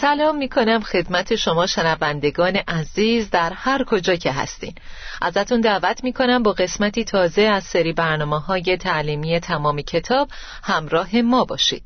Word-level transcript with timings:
سلام 0.00 0.36
می 0.36 0.48
کنم 0.48 0.80
خدمت 0.80 1.36
شما 1.36 1.66
شنوندگان 1.66 2.56
عزیز 2.56 3.30
در 3.30 3.52
هر 3.52 3.84
کجا 3.84 4.16
که 4.16 4.32
هستین. 4.32 4.74
ازتون 5.22 5.60
دعوت 5.60 6.04
می 6.04 6.12
کنم 6.12 6.42
با 6.42 6.52
قسمتی 6.52 7.04
تازه 7.04 7.42
از 7.42 7.64
سری 7.64 7.92
برنامه 7.92 8.38
های 8.38 8.76
تعلیمی 8.76 9.40
تمام 9.40 9.82
کتاب 9.82 10.28
همراه 10.62 11.16
ما 11.16 11.44
باشید. 11.44 11.82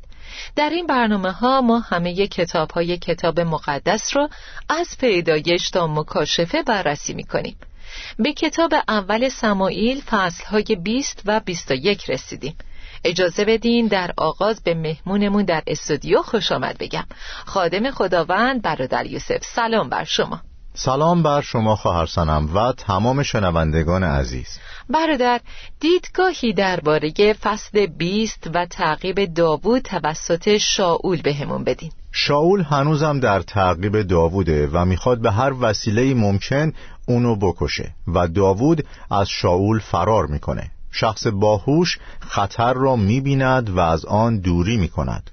در 0.57 0.71
این 0.71 0.87
برنامه 0.87 1.31
ها 1.33 1.61
ما 1.61 1.79
همه 1.79 2.27
کتاب 2.27 2.71
های 2.71 2.99
کتاب 2.99 3.41
مقدس 3.41 4.17
رو 4.17 4.29
از 4.69 4.99
پیدایش 4.99 5.71
تا 5.71 5.87
مکاشفه 5.87 6.63
بررسی 6.63 7.15
می 7.15 7.25
کنیم 7.25 7.57
به 8.19 8.33
کتاب 8.33 8.75
اول 8.89 9.29
سمایل 9.29 10.01
فصل 10.01 10.45
های 10.45 10.77
20 10.83 11.23
و 11.27 11.41
21 11.41 12.11
رسیدیم. 12.11 12.57
اجازه 13.05 13.45
بدین 13.45 13.87
در 13.87 14.11
آغاز 14.17 14.63
به 14.63 14.75
مهمونمون 14.75 15.45
در 15.45 15.63
استودیو 15.67 16.23
خوش 16.23 16.53
آمد 16.53 16.79
بگم. 16.79 17.05
خادم 17.45 17.91
خداوند 17.91 18.63
برادر 18.63 19.07
یوسف 19.07 19.45
سلام 19.55 19.89
بر 19.89 20.05
شما. 20.05 20.41
سلام 20.75 21.23
بر 21.23 21.41
شما 21.41 21.77
خواهر 21.77 22.07
سنم 22.07 22.57
و 22.57 22.73
تمام 22.73 23.23
شنوندگان 23.23 24.05
عزیز. 24.05 24.59
برادر 24.91 25.41
دیدگاهی 25.81 26.53
درباره 26.53 27.13
فصل 27.33 27.87
بیست 27.87 28.51
و 28.55 28.67
تعقیب 28.67 29.35
داوود 29.35 29.83
توسط 29.83 30.57
شاول 30.57 31.23
بهمون 31.23 31.65
بدین. 31.65 31.93
شاول 32.13 32.63
هنوزم 32.63 33.21
در 33.21 33.41
تعقیب 33.41 34.03
داووده 34.03 34.69
و 34.73 34.85
می‌خواد 34.85 35.19
به 35.19 35.31
هر 35.31 35.53
وسیله 35.61 36.15
ممکن 36.15 36.73
اونو 37.09 37.37
بکشه 37.37 37.95
و 38.15 38.29
داوود 38.29 38.87
از 39.11 39.29
شاول 39.29 39.79
فرار 39.79 40.27
می‌کنه. 40.27 40.71
شخص 40.93 41.27
باهوش 41.27 41.99
خطر 42.21 42.73
را 42.73 42.97
می‌بیند 42.97 43.71
و 43.71 43.81
از 43.81 44.05
آن 44.05 44.39
دوری 44.39 44.77
می‌کند. 44.77 45.31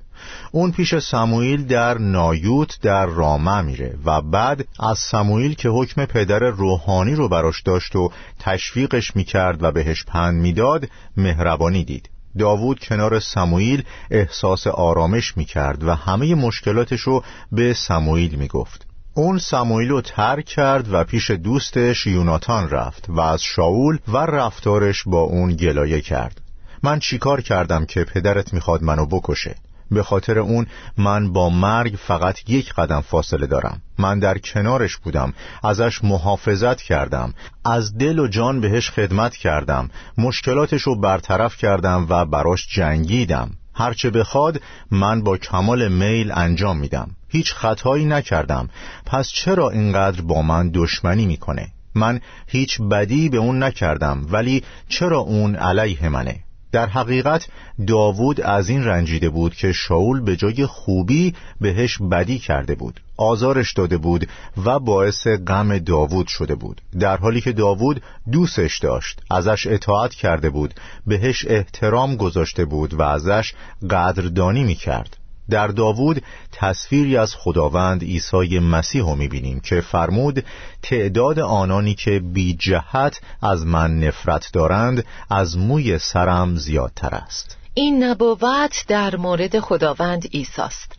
اون 0.52 0.72
پیش 0.72 0.96
سموئیل 0.96 1.66
در 1.66 1.98
نایوت 1.98 2.80
در 2.82 3.06
رامه 3.06 3.62
میره 3.62 3.98
و 4.06 4.22
بعد 4.22 4.68
از 4.80 5.00
سموئیل 5.00 5.54
که 5.54 5.70
حکم 5.70 6.06
پدر 6.06 6.40
روحانی 6.40 7.16
رو 7.16 7.30
براش 7.30 7.62
داشت 7.62 7.96
و 7.96 8.12
تشویقش 8.40 9.16
می‌کرد 9.16 9.64
و 9.64 9.72
بهش 9.72 10.04
پند 10.04 10.42
می‌داد 10.42 10.90
مهربانی 11.18 11.84
دید. 11.84 12.10
داوود 12.40 12.80
کنار 12.80 13.20
سموئیل 13.20 13.84
احساس 14.12 14.68
آرامش 14.68 15.38
می‌کرد 15.38 15.84
و 15.84 15.94
همه 15.94 16.36
مشکلاتش 16.36 17.02
رو 17.02 17.24
به 17.52 17.74
سموئیل 17.74 18.36
می‌گفت. 18.36 18.89
اون 19.20 19.38
سموئیل 19.38 19.90
رو 19.90 20.02
ترک 20.02 20.46
کرد 20.46 20.94
و 20.94 21.04
پیش 21.04 21.32
دوستش 21.32 22.08
یوناتان 22.08 22.70
رفت 22.70 23.06
و 23.10 23.20
از 23.20 23.42
شاول 23.42 23.98
و 24.08 24.18
رفتارش 24.18 25.04
با 25.06 25.22
اون 25.22 25.56
گلایه 25.56 26.02
کرد. 26.02 26.42
من 26.84 27.00
چیکار 27.00 27.42
کردم 27.42 27.86
که 27.86 28.04
پدرت 28.04 28.54
می‌خواد 28.54 28.84
منو 28.84 29.06
بکشه؟ 29.06 29.56
به 29.92 30.04
خاطر 30.04 30.40
اون 30.40 30.68
من 30.98 31.34
با 31.34 31.50
مرگ 31.50 31.96
فقط 32.08 32.50
یک 32.50 32.74
قدم 32.74 33.02
فاصله 33.02 33.48
دارم. 33.48 33.82
من 33.98 34.20
در 34.20 34.38
کنارش 34.38 34.98
بودم 34.98 35.34
ازش 35.64 36.04
محافظت 36.04 36.82
کردم 36.82 37.34
از 37.66 37.98
دل 37.98 38.20
و 38.20 38.28
جان 38.28 38.62
بهش 38.62 38.90
خدمت 38.90 39.36
کردم 39.36 39.90
مشکلاتش 40.18 40.82
رو 40.82 41.00
برطرف 41.00 41.58
کردم 41.58 42.06
و 42.10 42.26
براش 42.26 42.68
جنگیدم. 42.68 43.52
هرچه 43.80 44.10
بخواد 44.10 44.62
من 44.92 45.24
با 45.24 45.38
کمال 45.38 45.88
میل 45.88 46.32
انجام 46.32 46.78
میدم. 46.78 47.10
هیچ 47.30 47.54
خطایی 47.54 48.06
نکردم. 48.06 48.70
پس 49.06 49.30
چرا 49.30 49.70
اینقدر 49.70 50.22
با 50.22 50.42
من 50.42 50.72
دشمنی 50.74 51.26
می‌کنه؟ 51.26 51.68
من 51.96 52.20
هیچ 52.48 52.82
بدی 52.82 53.30
به 53.30 53.38
اون 53.38 53.64
نکردم 53.64 54.26
ولی 54.32 54.64
چرا 54.90 55.20
اون 55.20 55.56
علیه 55.56 56.10
منه؟ 56.10 56.40
در 56.72 56.86
حقیقت 56.86 57.48
داوود 57.88 58.42
از 58.42 58.70
این 58.70 58.84
رنجیده 58.84 59.30
بود 59.30 59.56
که 59.56 59.72
شاول 59.72 60.22
به 60.22 60.36
جای 60.36 60.66
خوبی 60.66 61.34
بهش 61.62 61.98
بدی 61.98 62.40
کرده 62.40 62.76
بود. 62.76 63.00
آزارش 63.20 63.74
داده 63.74 63.98
بود 63.98 64.30
و 64.66 64.80
باعث 64.80 65.28
غم 65.28 65.78
داوود 65.78 66.28
شده 66.28 66.56
بود. 66.56 66.82
در 67.00 67.18
حالی 67.18 67.42
که 67.42 67.52
داوود 67.52 68.02
دوستش 68.32 68.80
داشت 68.80 69.22
ازش 69.32 69.68
اطاعت 69.68 70.14
کرده 70.14 70.50
بود 70.50 70.74
بهش 71.08 71.46
احترام 71.48 72.16
گذاشته 72.16 72.66
بود 72.66 72.94
و 72.94 73.02
ازش 73.02 73.54
قدردانی 73.90 74.64
می 74.64 74.76
کرد 74.76 75.18
در 75.50 75.68
داوود 75.68 76.24
تصویری 76.52 77.18
از 77.18 77.36
خداوند 77.36 78.04
عیسی 78.04 78.60
مسیح 78.60 79.02
رو 79.02 79.16
می‌بینیم 79.16 79.60
که 79.60 79.82
فرمود 79.82 80.44
تعداد 80.84 81.40
آنانی 81.40 81.96
که 81.96 82.20
بی 82.20 82.54
جهت 82.54 83.22
از 83.42 83.66
من 83.66 84.00
نفرت 84.00 84.50
دارند 84.54 85.06
از 85.30 85.58
موی 85.58 86.00
سرم 86.00 86.56
زیادتر 86.56 87.16
است. 87.16 87.59
این 87.80 88.04
نبوت 88.04 88.86
در 88.88 89.16
مورد 89.16 89.60
خداوند 89.60 90.28
عیسی 90.34 90.62
است 90.62 90.92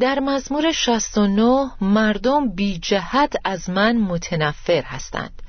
در 0.00 0.20
مزمور 0.20 0.72
69 0.72 1.70
مردم 1.80 2.48
بی 2.48 2.78
جهت 2.78 3.32
از 3.44 3.70
من 3.70 3.96
متنفر 3.96 4.82
هستند 4.82 5.42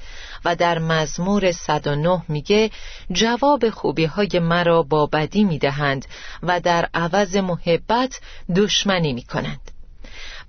و 0.45 0.55
در 0.55 0.79
مزمور 0.79 1.51
109 1.51 2.21
میگه 2.27 2.71
جواب 3.11 3.69
خوبی 3.69 4.05
های 4.05 4.39
مرا 4.39 4.83
با 4.83 5.05
بدی 5.05 5.43
می‌دهند 5.43 6.05
و 6.43 6.59
در 6.59 6.89
عوض 6.93 7.35
محبت 7.35 8.19
دشمنی 8.55 9.13
می‌کنند. 9.13 9.71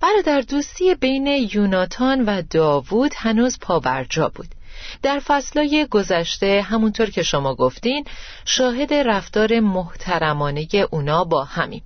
برادر 0.00 0.40
دوستی 0.40 0.94
بین 0.94 1.26
یوناتان 1.26 2.24
و 2.24 2.42
داوود 2.50 3.12
هنوز 3.16 3.58
پابرجا 3.60 4.28
بود. 4.28 4.48
در 5.02 5.20
فصلای 5.26 5.86
گذشته 5.90 6.62
همونطور 6.62 7.10
که 7.10 7.22
شما 7.22 7.54
گفتین 7.54 8.04
شاهد 8.44 8.94
رفتار 8.94 9.60
محترمانه 9.60 10.66
اونا 10.90 11.24
با 11.24 11.44
همیم 11.44 11.82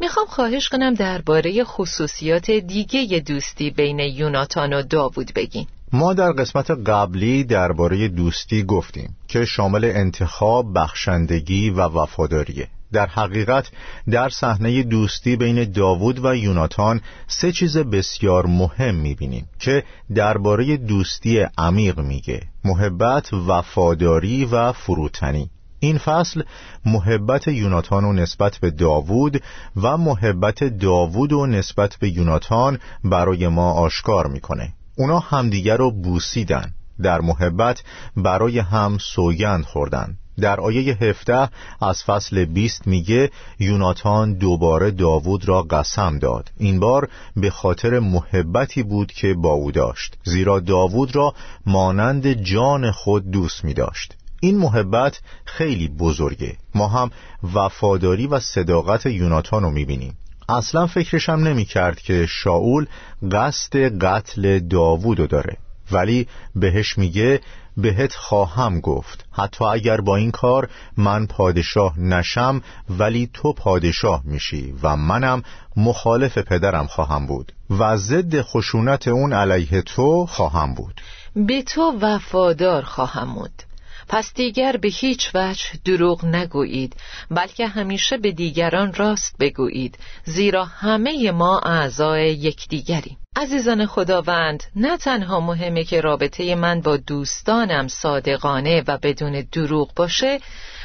می‌خوام 0.00 0.26
خواهش 0.26 0.68
کنم 0.68 0.94
درباره 0.94 1.64
خصوصیات 1.64 2.50
دیگه 2.50 3.20
دوستی 3.20 3.70
بین 3.70 3.98
یوناتان 3.98 4.72
و 4.72 4.82
داوود 4.82 5.32
بگین. 5.34 5.66
ما 5.92 6.14
در 6.14 6.32
قسمت 6.32 6.70
قبلی 6.70 7.44
درباره 7.44 8.08
دوستی 8.08 8.62
گفتیم 8.62 9.16
که 9.28 9.44
شامل 9.44 9.84
انتخاب، 9.84 10.66
بخشندگی 10.74 11.70
و 11.70 11.80
وفاداریه. 11.80 12.68
در 12.94 13.06
حقیقت 13.06 13.70
در 14.10 14.28
صحنه 14.28 14.82
دوستی 14.82 15.36
بین 15.36 15.72
داوود 15.72 16.24
و 16.24 16.36
یوناتان 16.36 17.00
سه 17.26 17.52
چیز 17.52 17.78
بسیار 17.78 18.46
مهم 18.46 18.94
می‌بینیم 18.94 19.48
که 19.58 19.84
درباره 20.14 20.76
دوستی 20.76 21.46
عمیق 21.58 22.00
میگه. 22.00 22.40
محبت، 22.64 23.32
وفاداری 23.32 24.44
و 24.44 24.72
فروتنی. 24.72 25.50
این 25.80 25.98
فصل 25.98 26.42
محبت 26.86 27.48
یوناتان 27.48 28.04
و 28.04 28.12
نسبت 28.12 28.58
به 28.58 28.70
داوود 28.70 29.42
و 29.76 29.96
محبت 29.96 30.64
داوود 30.64 31.32
و 31.32 31.46
نسبت 31.46 31.96
به 32.00 32.08
یوناتان 32.08 32.78
برای 33.04 33.48
ما 33.48 33.72
آشکار 33.72 34.26
می‌کنه. 34.26 34.72
اونا 34.96 35.18
همدیگر 35.18 35.76
رو 35.76 35.90
بوسیدن. 35.90 36.74
در 37.02 37.20
محبت 37.20 37.82
برای 38.16 38.58
هم 38.58 38.98
سوگند 39.00 39.64
خوردن. 39.64 40.18
در 40.40 40.60
آیه 40.60 40.96
17 41.00 41.48
از 41.80 42.04
فصل 42.04 42.44
20 42.44 42.86
میگه 42.86 43.30
یوناتان 43.58 44.34
دوباره 44.34 44.90
داوود 44.90 45.48
را 45.48 45.62
قسم 45.62 46.18
داد. 46.18 46.50
این 46.58 46.80
بار 46.80 47.08
به 47.36 47.50
خاطر 47.50 47.98
محبتی 47.98 48.82
بود 48.82 49.12
که 49.12 49.34
با 49.34 49.52
او 49.52 49.72
داشت 49.72 50.16
زیرا 50.24 50.60
داوود 50.60 51.16
را 51.16 51.34
مانند 51.66 52.32
جان 52.32 52.90
خود 52.90 53.30
دوست 53.30 53.64
می 53.64 53.74
داشت. 53.74 54.16
این 54.40 54.58
محبت 54.58 55.20
خیلی 55.44 55.88
بزرگه. 55.88 56.56
ما 56.74 56.88
هم 56.88 57.10
وفاداری 57.54 58.26
و 58.26 58.40
صداقت 58.40 59.06
یوناتان 59.06 59.62
رو 59.62 59.70
می‌بینیم. 59.70 60.18
اصلا 60.48 60.86
فکرشم 60.86 61.32
نمی 61.32 61.64
کرد 61.64 62.00
که 62.00 62.26
شاول 62.26 62.86
قصد 63.32 64.04
قتل 64.04 64.58
داوودو 64.58 65.26
داره. 65.26 65.56
ولی 65.92 66.26
بهش 66.54 66.98
میگه 66.98 67.40
بهت 67.76 68.14
خواهم 68.14 68.80
گفت. 68.80 69.24
حتی 69.32 69.64
اگر 69.64 70.00
با 70.00 70.16
این 70.16 70.30
کار 70.30 70.68
من 70.96 71.26
پادشاه 71.26 72.00
نشم 72.00 72.62
ولی 72.98 73.30
تو 73.32 73.52
پادشاه 73.52 74.22
میشی 74.24 74.74
و 74.82 74.96
منم 74.96 75.42
مخالف 75.76 76.38
پدرم 76.38 76.86
خواهم 76.86 77.26
بود 77.26 77.52
و 77.70 77.96
ضد 77.96 78.40
خشونت 78.40 79.08
اون 79.08 79.32
علیه 79.32 79.82
تو 79.82 80.26
خواهم 80.26 80.74
بود. 80.74 81.00
به 81.36 81.62
تو 81.62 81.92
وفادار 82.00 82.82
خواهم 82.82 83.34
بود. 83.34 83.62
پس 84.08 84.34
دیگر 84.34 84.76
به 84.76 84.88
هیچ 84.88 85.30
وجه 85.34 85.64
دروغ 85.84 86.24
نگویید 86.24 86.96
بلکه 87.30 87.66
همیشه 87.66 88.16
به 88.16 88.32
دیگران 88.32 88.94
راست 88.94 89.36
بگویید 89.40 89.98
زیرا 90.24 90.64
همه 90.64 91.30
ما 91.30 91.58
اعضای 91.58 92.32
یکدیگریم 92.32 93.18
عزیزان 93.36 93.86
خداوند 93.86 94.64
نه 94.76 94.96
تنها 94.96 95.40
مهمه 95.40 95.84
که 95.84 96.00
رابطه 96.00 96.54
من 96.54 96.80
با 96.80 96.96
دوستانم 96.96 97.88
صادقانه 97.88 98.82
و 98.86 98.98
بدون 99.02 99.46
دروغ 99.52 99.94
باشه 99.94 100.40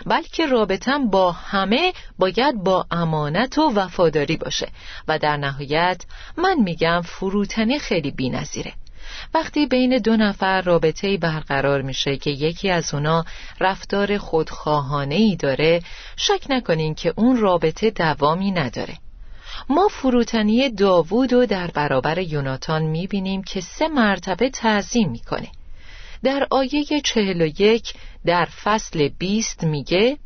بلکه 0.06 0.46
رابطم 0.46 1.10
با 1.10 1.32
همه 1.32 1.94
باید 2.20 2.64
با 2.64 2.86
امانت 2.92 3.58
و 3.58 3.72
وفاداری 3.76 4.38
باشه 4.38 4.68
و 5.08 5.20
در 5.20 5.38
نهایت 5.38 6.06
من 6.38 6.56
میگم 6.60 7.02
فروتنی 7.02 7.80
خیلی 7.80 8.12
بی 8.12 8.30
نظیره. 8.30 8.74
وقتی 9.34 9.66
بین 9.66 9.98
دو 9.98 10.18
نفر 10.18 10.62
رابطه 10.62 11.18
برقرار 11.18 11.82
میشه 11.82 12.18
که 12.18 12.30
یکی 12.30 12.70
از 12.70 12.94
اونا 12.94 13.26
رفتار 13.60 14.18
خودخواهانه 14.18 15.16
ای 15.16 15.36
داره 15.36 15.82
شک 16.18 16.44
نکنین 16.50 16.96
که 16.96 17.14
اون 17.18 17.38
رابطه 17.38 17.90
دوامی 17.90 18.52
نداره. 18.52 18.98
ما 19.70 19.88
فروتنی 19.88 20.70
داوود 20.70 21.34
رو 21.34 21.46
در 21.46 21.68
برابر 21.68 22.18
یوناتان 22.18 22.82
می‌بینیم 22.82 23.44
که 23.44 23.62
سه 23.62 23.88
مرتبه 23.88 24.50
تعظیم 24.50 25.10
می‌کنه. 25.10 25.48
در 26.24 26.48
آیه 26.52 27.02
چهل 27.04 27.42
و 27.42 27.46
یک 27.60 27.94
در 28.26 28.46
فصل 28.46 29.08
بیست 29.08 29.64
میگه 29.64 30.18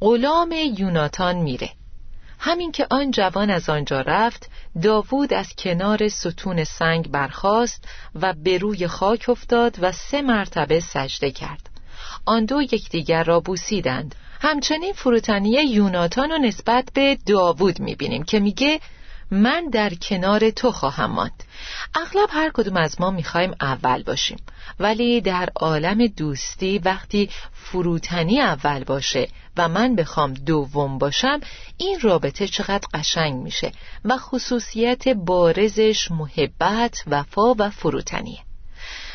غلام 0.00 0.54
یوناتان 0.78 1.36
میره. 1.36 1.70
همین 2.42 2.72
که 2.72 2.86
آن 2.90 3.10
جوان 3.10 3.50
از 3.50 3.68
آنجا 3.68 4.00
رفت 4.00 4.50
داوود 4.82 5.34
از 5.34 5.54
کنار 5.58 6.08
ستون 6.08 6.64
سنگ 6.64 7.10
برخاست 7.10 7.84
و 8.14 8.34
به 8.44 8.58
روی 8.58 8.86
خاک 8.86 9.28
افتاد 9.28 9.76
و 9.80 9.92
سه 9.92 10.22
مرتبه 10.22 10.80
سجده 10.80 11.30
کرد. 11.30 11.70
آن 12.24 12.44
دو 12.44 12.62
یکدیگر 12.62 13.24
را 13.24 13.40
بوسیدند. 13.40 14.14
همچنین 14.40 14.92
فروتنی 14.92 15.50
یوناتان 15.50 16.32
و 16.32 16.38
نسبت 16.38 16.88
به 16.94 17.18
داوود 17.26 17.80
می‌بینیم 17.80 18.22
که 18.22 18.40
میگه 18.40 18.80
من 19.30 19.68
در 19.72 19.94
کنار 19.94 20.50
تو 20.50 20.72
خواهم 20.72 21.10
ماند. 21.10 21.44
اغلب 21.94 22.28
هر 22.32 22.50
کدوم 22.54 22.76
از 22.76 23.00
ما 23.00 23.10
می‌خوایم 23.10 23.54
اول 23.60 24.02
باشیم. 24.02 24.38
ولی 24.80 25.20
در 25.20 25.48
عالم 25.56 26.06
دوستی 26.06 26.78
وقتی 26.78 27.30
فروتنی 27.52 28.40
اول 28.40 28.84
باشه 28.84 29.28
و 29.56 29.68
من 29.68 29.96
بخوام 29.96 30.34
دوم 30.34 30.98
باشم 30.98 31.40
این 31.76 32.00
رابطه 32.00 32.48
چقدر 32.48 32.88
قشنگ 32.94 33.34
میشه 33.34 33.72
و 34.04 34.16
خصوصیت 34.18 35.08
بارزش 35.08 36.10
محبت 36.10 37.02
وفا 37.06 37.54
و 37.58 37.70
فروتنیه. 37.70 38.49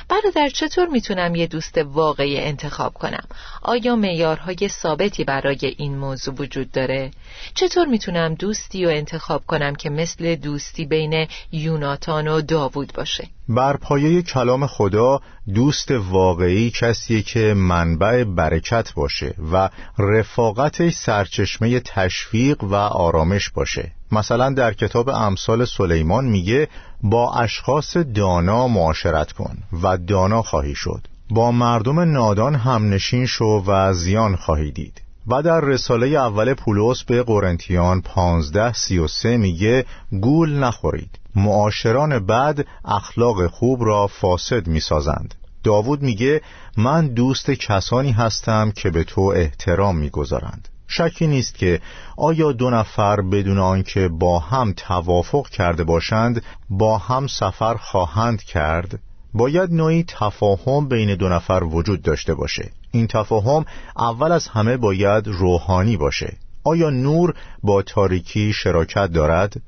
برادر 0.09 0.49
چطور 0.49 0.87
می‌تونم 0.87 1.35
یه 1.35 1.47
دوست 1.47 1.77
واقعی 1.77 2.39
انتخاب 2.39 2.93
کنم؟ 2.93 3.27
آیا 3.61 3.95
معیارهای 3.95 4.67
ثابتی 4.67 5.23
برای 5.23 5.75
این 5.77 5.97
موضوع 5.97 6.35
وجود 6.37 6.71
داره؟ 6.71 7.11
چطور 7.53 7.87
می‌تونم 7.87 8.33
دوستی 8.33 8.85
رو 8.85 8.91
انتخاب 8.91 9.45
کنم 9.45 9.75
که 9.75 9.89
مثل 9.89 10.35
دوستی 10.35 10.85
بین 10.85 11.27
یوناتان 11.51 12.27
و 12.27 12.41
داوود 12.41 12.93
باشه؟ 12.93 13.27
بر 13.49 13.77
پایه 13.77 14.21
کلام 14.21 14.67
خدا 14.67 15.21
دوست 15.53 15.91
واقعی 15.91 16.71
کسیه 16.71 17.21
که 17.21 17.53
منبع 17.53 18.23
برکت 18.23 18.93
باشه 18.93 19.35
و 19.51 19.69
رفاقتش 19.97 20.93
سرچشمه 20.93 21.79
تشویق 21.79 22.63
و 22.63 22.75
آرامش 22.75 23.49
باشه. 23.49 23.91
مثلا 24.11 24.49
در 24.49 24.73
کتاب 24.73 25.09
امثال 25.09 25.65
سلیمان 25.65 26.25
میگه 26.25 26.67
با 27.03 27.33
اشخاص 27.33 27.97
دانا 27.97 28.67
معاشرت 28.67 29.31
کن 29.31 29.57
و 29.83 29.97
دانا 29.97 30.41
خواهی 30.41 30.75
شد. 30.75 31.07
با 31.29 31.51
مردم 31.51 31.99
نادان 31.99 32.55
همنشین 32.55 33.25
شو 33.25 33.63
و 33.67 33.93
زیان 33.93 34.35
خواهی 34.35 34.71
دید. 34.71 35.04
و 35.27 35.41
در 35.41 35.61
رساله 35.61 36.07
اول 36.07 36.53
پولس 36.53 37.03
به 37.03 37.23
قرنتیان 37.23 38.01
15 38.01 38.73
33 38.73 39.37
میگه 39.37 39.85
گول 40.21 40.53
نخورید. 40.53 41.19
معاشران 41.35 42.19
بد 42.19 42.65
اخلاق 42.85 43.47
خوب 43.47 43.85
را 43.85 44.07
فاسد 44.07 44.67
می‌سازند. 44.67 45.35
داوود 45.63 46.01
میگه 46.01 46.41
من 46.77 47.07
دوست 47.07 47.51
کسانی 47.51 48.11
هستم 48.11 48.71
که 48.71 48.89
به 48.89 49.03
تو 49.03 49.21
احترام 49.21 49.97
می‌گذارند. 49.97 50.69
شکی 50.87 51.27
نیست 51.27 51.55
که 51.55 51.81
آیا 52.17 52.51
دو 52.51 52.69
نفر 52.69 53.21
بدون 53.21 53.59
آنکه 53.59 54.07
با 54.07 54.39
هم 54.39 54.73
توافق 54.77 55.47
کرده 55.47 55.83
باشند 55.83 56.43
با 56.69 56.97
هم 56.97 57.27
سفر 57.27 57.75
خواهند 57.75 58.43
کرد؟ 58.43 58.99
باید 59.35 59.73
نوعی 59.73 60.03
تفاهم 60.07 60.87
بین 60.87 61.15
دو 61.15 61.29
نفر 61.29 61.63
وجود 61.63 62.01
داشته 62.01 62.33
باشه 62.33 62.71
این 62.91 63.07
تفاهم 63.07 63.65
اول 63.97 64.31
از 64.31 64.47
همه 64.47 64.77
باید 64.77 65.27
روحانی 65.27 65.97
باشه 65.97 66.37
آیا 66.63 66.89
نور 66.89 67.33
با 67.63 67.81
تاریکی 67.81 68.53
شراکت 68.53 69.11
دارد؟ 69.11 69.61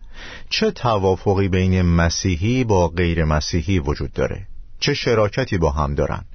چه 0.49 0.71
توافقی 0.71 1.47
بین 1.47 1.81
مسیحی 1.81 2.63
با 2.63 2.87
غیر 2.87 3.23
مسیحی 3.23 3.79
وجود 3.79 4.13
داره؟ 4.13 4.47
چه 4.79 4.93
شراکتی 4.93 5.57
با 5.57 5.69
هم 5.71 5.95
دارن؟ 5.95 6.25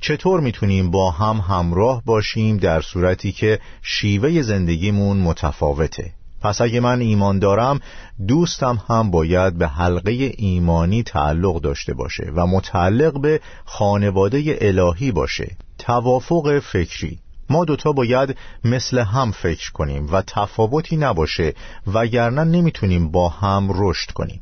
چطور 0.00 0.40
می‌تونیم 0.40 0.90
با 0.90 1.10
هم 1.10 1.36
همراه 1.36 2.02
باشیم 2.04 2.56
در 2.56 2.80
صورتی 2.80 3.32
که 3.32 3.60
شیوه 3.82 4.42
زندگیمون 4.42 5.16
متفاوته؟ 5.16 6.12
پس 6.42 6.60
اگه 6.60 6.80
من 6.80 7.00
ایمان 7.00 7.38
دارم 7.38 7.80
دوستم 8.28 8.82
هم 8.88 9.10
باید 9.10 9.58
به 9.58 9.68
حلقه 9.68 10.34
ایمانی 10.36 11.02
تعلق 11.02 11.60
داشته 11.60 11.94
باشه 11.94 12.32
و 12.36 12.46
متعلق 12.46 13.20
به 13.20 13.40
خانواده 13.64 14.58
الهی 14.60 15.12
باشه. 15.12 15.56
توافق 15.78 16.58
فکری. 16.58 17.18
ما 17.50 17.64
دوتا 17.64 17.92
باید 17.92 18.36
مثل 18.64 18.98
هم 18.98 19.30
فکر 19.30 19.72
کنیم 19.72 20.12
و 20.12 20.22
تفاوتی 20.22 20.96
نباشه 20.96 21.54
وگرنه 21.94 22.44
نمی‌تونیم 22.44 23.10
با 23.10 23.28
هم 23.28 23.68
رشد 23.74 24.10
کنیم. 24.10 24.40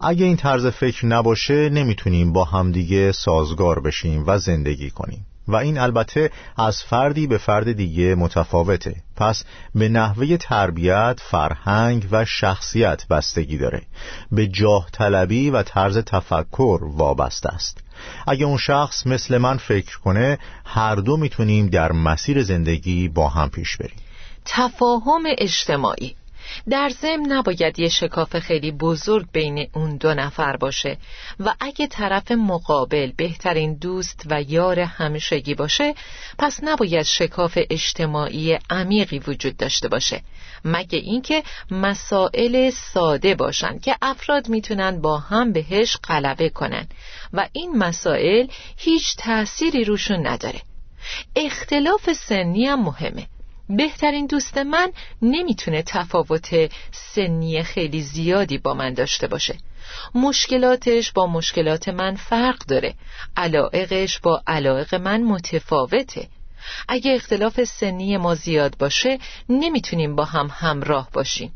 اگه 0.00 0.26
این 0.26 0.36
طرز 0.36 0.66
فکر 0.66 1.06
نباشه 1.06 1.68
نمی‌تونیم 1.68 2.32
با 2.32 2.44
همدیگه 2.44 3.12
سازگار 3.12 3.80
بشیم 3.80 4.24
و 4.26 4.38
زندگی 4.38 4.90
کنیم. 4.90 5.26
و 5.48 5.56
این 5.56 5.78
البته 5.78 6.30
از 6.56 6.82
فردی 6.82 7.26
به 7.26 7.38
فرد 7.38 7.72
دیگه 7.72 8.14
متفاوته. 8.14 8.96
پس 9.16 9.44
به 9.74 9.88
نحوه 9.88 10.36
تربیت، 10.36 11.20
فرهنگ 11.22 12.08
و 12.10 12.24
شخصیت 12.24 13.08
بستگی 13.08 13.58
داره. 13.58 13.82
به 14.32 14.46
جاه 14.46 14.86
طلبی 14.92 15.50
و 15.50 15.62
طرز 15.62 15.98
تفکر 15.98 16.80
وابسته 16.82 17.48
است. 17.48 17.78
اگه 18.26 18.46
اون 18.46 18.58
شخص 18.58 19.06
مثل 19.06 19.38
من 19.38 19.56
فکر 19.56 19.98
کنه 19.98 20.38
هر 20.64 20.94
دو 20.94 21.16
می‌تونیم 21.16 21.66
در 21.66 21.92
مسیر 21.92 22.42
زندگی 22.42 23.08
با 23.08 23.28
هم 23.28 23.50
پیش 23.50 23.76
بریم. 23.76 23.96
تفاهم 24.44 25.22
اجتماعی. 25.38 26.16
در 26.70 26.88
ضمن 26.88 27.32
نباید 27.32 27.78
یه 27.78 27.88
شکاف 27.88 28.38
خیلی 28.38 28.72
بزرگ 28.72 29.26
بین 29.32 29.68
اون 29.74 29.96
دو 29.96 30.14
نفر 30.14 30.56
باشه 30.56 30.96
و 31.40 31.54
اگه 31.60 31.86
طرف 31.86 32.30
مقابل 32.30 33.12
بهترین 33.16 33.74
دوست 33.74 34.22
و 34.30 34.42
یار 34.42 34.80
همیشگی 34.80 35.54
باشه 35.54 35.94
پس 36.38 36.60
نباید 36.62 37.02
شکاف 37.02 37.58
اجتماعی 37.70 38.58
عمیقی 38.70 39.18
وجود 39.18 39.56
داشته 39.56 39.88
باشه. 39.88 40.22
مگه 40.64 40.98
اینکه 40.98 41.42
مسائل 41.70 42.70
ساده 42.70 43.34
باشن 43.34 43.78
که 43.78 43.96
افراد 44.02 44.48
می‌تونن 44.48 45.00
با 45.00 45.18
هم 45.18 45.52
بهش 45.52 45.96
غلبه 45.96 46.48
کنن 46.48 46.86
و 47.32 47.48
این 47.52 47.78
مسائل 47.78 48.46
هیچ 48.76 49.16
تأثیری 49.16 49.84
روشون 49.84 50.26
نداره. 50.26 50.60
اختلاف 51.36 52.12
سنی 52.12 52.66
هم 52.66 52.84
مهمه. 52.84 53.26
بهترین 53.76 54.26
دوست 54.26 54.58
من 54.58 54.92
نمی‌تونه 55.22 55.82
تفاوت 55.82 56.72
سنی 56.92 57.62
خیلی 57.62 58.02
زیادی 58.02 58.58
با 58.58 58.74
من 58.74 58.94
داشته 58.94 59.26
باشه. 59.26 59.58
مشکلاتش 60.14 61.12
با 61.12 61.26
مشکلات 61.26 61.88
من 61.88 62.16
فرق 62.16 62.58
داره. 62.68 62.94
علائقش 63.36 64.18
با 64.18 64.42
علائق 64.46 64.94
من 64.94 65.22
متفاوته. 65.22 66.28
اگه 66.88 67.14
اختلاف 67.14 67.64
سنی 67.64 68.16
ما 68.16 68.34
زیاد 68.34 68.76
باشه 68.78 69.18
نمی‌تونیم 69.48 70.16
با 70.16 70.24
هم 70.24 70.50
همراه 70.52 71.08
باشیم. 71.12 71.52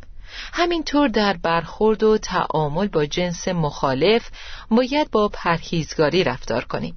همینطور 0.52 1.08
در 1.08 1.36
برخورد 1.36 2.02
و 2.02 2.18
تعامل 2.18 2.88
با 2.88 3.06
جنس 3.06 3.48
مخالف 3.48 4.30
باید 4.70 5.10
با 5.10 5.28
پرهیزگاری 5.28 6.24
رفتار 6.24 6.64
کنیم. 6.64 6.96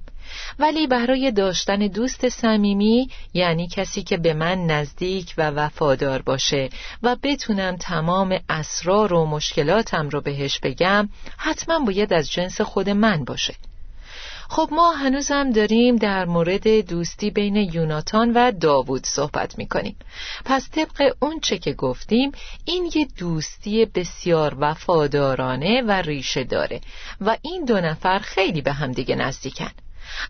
ولی 0.58 0.86
برای 0.86 1.30
داشتن 1.30 1.78
دوست 1.78 2.28
صمیمی 2.28 3.10
یعنی 3.34 3.68
کسی 3.68 4.02
که 4.02 4.16
به 4.16 4.34
من 4.34 4.66
نزدیک 4.66 5.34
و 5.38 5.50
وفادار 5.50 6.22
باشه 6.22 6.68
و 7.02 7.16
بتونم 7.22 7.76
تمام 7.76 8.40
اسرار 8.48 9.12
و 9.12 9.26
مشکلاتم 9.26 10.08
رو 10.08 10.20
بهش 10.20 10.58
بگم 10.58 11.08
حتما 11.36 11.78
باید 11.78 12.12
از 12.12 12.30
جنس 12.30 12.60
خود 12.60 12.90
من 12.90 13.24
باشه. 13.24 13.54
خب 14.50 14.68
ما 14.72 14.92
هنوزم 14.92 15.50
داریم 15.50 15.96
در 15.96 16.24
مورد 16.24 16.68
دوستی 16.68 17.30
بین 17.30 17.56
یوناتان 17.56 18.32
و 18.34 18.52
داوود 18.52 19.06
صحبت 19.06 19.58
می‌کنیم. 19.58 19.96
پس 20.44 20.70
طبق 20.70 21.14
اون 21.20 21.40
چه 21.40 21.58
که 21.58 21.72
گفتیم 21.72 22.32
این 22.64 22.90
یه 22.94 23.08
دوستی 23.18 23.84
بسیار 23.84 24.56
وفادارانه 24.60 25.82
و 25.82 25.90
ریشه 25.90 26.44
داره 26.44 26.80
و 27.20 27.36
این 27.42 27.64
دو 27.64 27.80
نفر 27.80 28.18
خیلی 28.18 28.62
به 28.62 28.72
همدیگه 28.72 29.14
نزدیکن. 29.14 29.70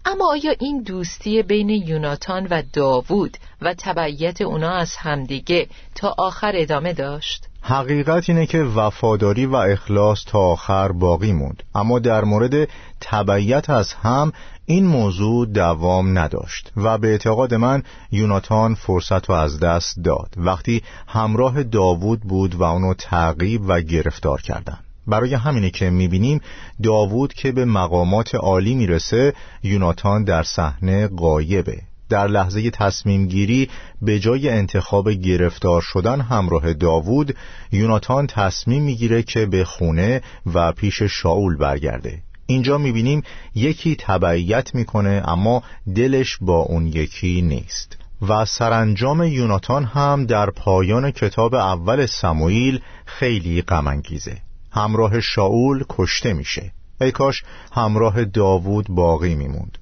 اما 0.04 0.30
آیا 0.30 0.54
این 0.61 0.82
دوستی 0.82 1.42
بین 1.42 1.70
یوناتان 1.70 2.47
و 2.50 2.62
داوود 2.73 3.37
و 3.62 3.75
تبعیت 3.78 4.40
اونا 4.40 4.70
از 4.70 4.97
همدیگه 4.97 5.68
تا 5.94 6.14
آخر 6.18 6.52
ادامه 6.54 6.92
داشت؟ 6.92 7.49
حقیقت 7.61 8.30
اینه 8.30 8.47
که 8.47 8.62
وفاداری 8.62 9.47
و 9.47 9.54
اخلاص 9.54 10.25
تا 10.26 10.38
آخر 10.38 10.92
باقی 10.92 11.32
موند. 11.32 11.62
اما 11.75 11.99
در 11.99 12.25
مورد 12.25 12.68
تبعیت 13.00 13.70
از 13.70 13.92
هم 13.92 14.32
این 14.66 14.87
موضوع 14.87 15.47
دوام 15.47 16.18
نداشت 16.18 16.73
و 16.76 16.99
به 16.99 17.08
اعتقاد 17.08 17.54
من 17.54 17.82
یوناتان 18.12 18.75
فرصت 18.75 19.28
رو 19.28 19.35
از 19.35 19.61
دست 19.61 19.99
داد. 20.04 20.35
وقتی 20.37 20.82
همراه 21.06 21.62
داوود 21.62 22.20
بود 22.20 22.54
و 22.54 22.62
اونو 22.62 22.94
تعقیب 22.94 23.62
و 23.66 23.80
گرفتار 23.80 24.40
کردن 24.40 24.78
برای 25.09 25.35
همینه 25.35 25.71
که 25.71 25.91
می‌بینیم 25.91 26.41
داوود 26.83 27.33
که 27.33 27.53
به 27.53 27.65
مقامات 27.65 28.35
عالی 28.35 28.75
می‌رسه 28.75 29.33
یوناتان 29.62 30.25
در 30.25 30.43
صحنه 30.43 31.07
قایبه 31.07 31.79
در 32.09 32.27
لحظه 32.27 32.71
تصمیم 32.71 33.27
گیری 33.27 33.69
به 34.03 34.19
جای 34.19 34.49
انتخاب 34.49 35.11
گرفتار 35.11 35.83
شدن 35.83 36.21
همراه 36.21 36.73
داوود 36.73 37.37
یوناتان 37.73 38.27
تصمیم 38.27 38.83
می‌گیره 38.83 39.23
که 39.23 39.47
به 39.47 39.65
خونه 39.65 40.23
و 40.55 40.73
پیش 40.73 41.03
شاول 41.03 41.57
برگرده. 41.57 42.23
اینجا 42.47 42.79
می‌بینیم 42.79 43.23
یکی 43.55 43.97
تبعیت 43.99 44.75
می‌کنه 44.75 45.23
اما 45.25 45.62
دلش 45.95 46.38
با 46.41 46.59
اون 46.59 46.87
یکی 46.87 47.43
نیست. 47.43 47.97
و 48.29 48.45
سرانجام 48.45 49.23
یوناتان 49.23 49.85
هم 49.85 50.27
در 50.27 50.50
پایان 50.50 51.11
کتاب 51.11 51.55
اول 51.55 52.07
سموئیل 52.07 52.81
خیلی 53.07 53.62
غمانگیزه. 53.62 54.48
همراه 54.78 55.20
شاول 55.20 55.85
کشته 55.88 56.32
میشه. 56.32 56.73
ای 57.00 57.12
کاش 57.12 57.42
همراه 57.73 58.25
داوود 58.25 58.87
باقی 58.88 59.35
میموند. 59.35 59.78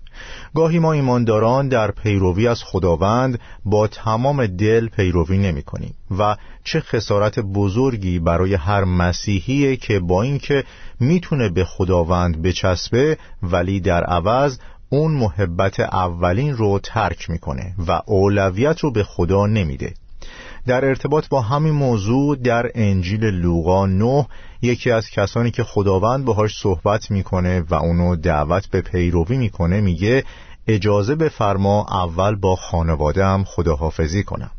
گاهی 0.55 0.79
ما 0.79 0.93
ایمانداران 0.93 1.69
در 1.69 1.91
پیروی 1.91 2.49
از 2.49 2.63
خداوند 2.63 3.41
با 3.65 3.87
تمام 3.87 4.47
دل 4.47 4.89
پیروی 4.89 5.39
نمی 5.39 5.63
کنیم 5.63 5.95
و 6.19 6.37
چه 6.65 6.81
خسارت 6.81 7.39
بزرگی 7.39 8.19
برای 8.19 8.55
هر 8.55 8.85
مسیحیه 8.85 9.77
که 9.77 10.01
با 10.01 10.23
اینکه 10.23 10.65
می‌تونه 11.01 11.49
به 11.49 11.65
خداوند 11.65 12.43
بچسبه 12.43 13.19
ولی 13.43 13.81
در 13.81 14.05
عوض 14.05 14.59
اون 14.89 15.13
محبت 15.13 15.81
اولین 15.81 16.57
رو 16.57 16.79
ترک 16.79 17.31
می‌کنه 17.31 17.75
و 17.87 18.01
اولویت 18.07 18.81
رو 18.81 18.93
به 18.93 19.03
خدا 19.03 19.47
نمیده. 19.47 19.95
در 20.67 20.85
ارتباط 20.85 21.29
با 21.29 21.41
همین 21.41 21.75
موضوع 21.75 22.37
در 22.37 22.71
انجیل 22.75 23.25
لوقا 23.25 23.87
9 23.87 24.27
یکی 24.67 24.91
از 24.91 25.11
کسانی 25.11 25.51
که 25.51 25.65
خداوند 25.65 26.25
باهاش 26.25 26.59
صحبت 26.59 27.11
می‌کنه 27.11 27.61
و 27.71 27.75
اونو 27.75 28.17
دعوت 28.17 28.67
به 28.67 28.81
پیروی 28.81 29.37
می‌کنه 29.37 29.81
میگه 29.81 30.25
اجازه 30.67 31.15
بفرما 31.15 31.87
اول 31.91 32.35
با 32.35 32.57
خانوادم 32.57 33.45
خداحافظی 33.47 34.23
کنم. 34.23 34.51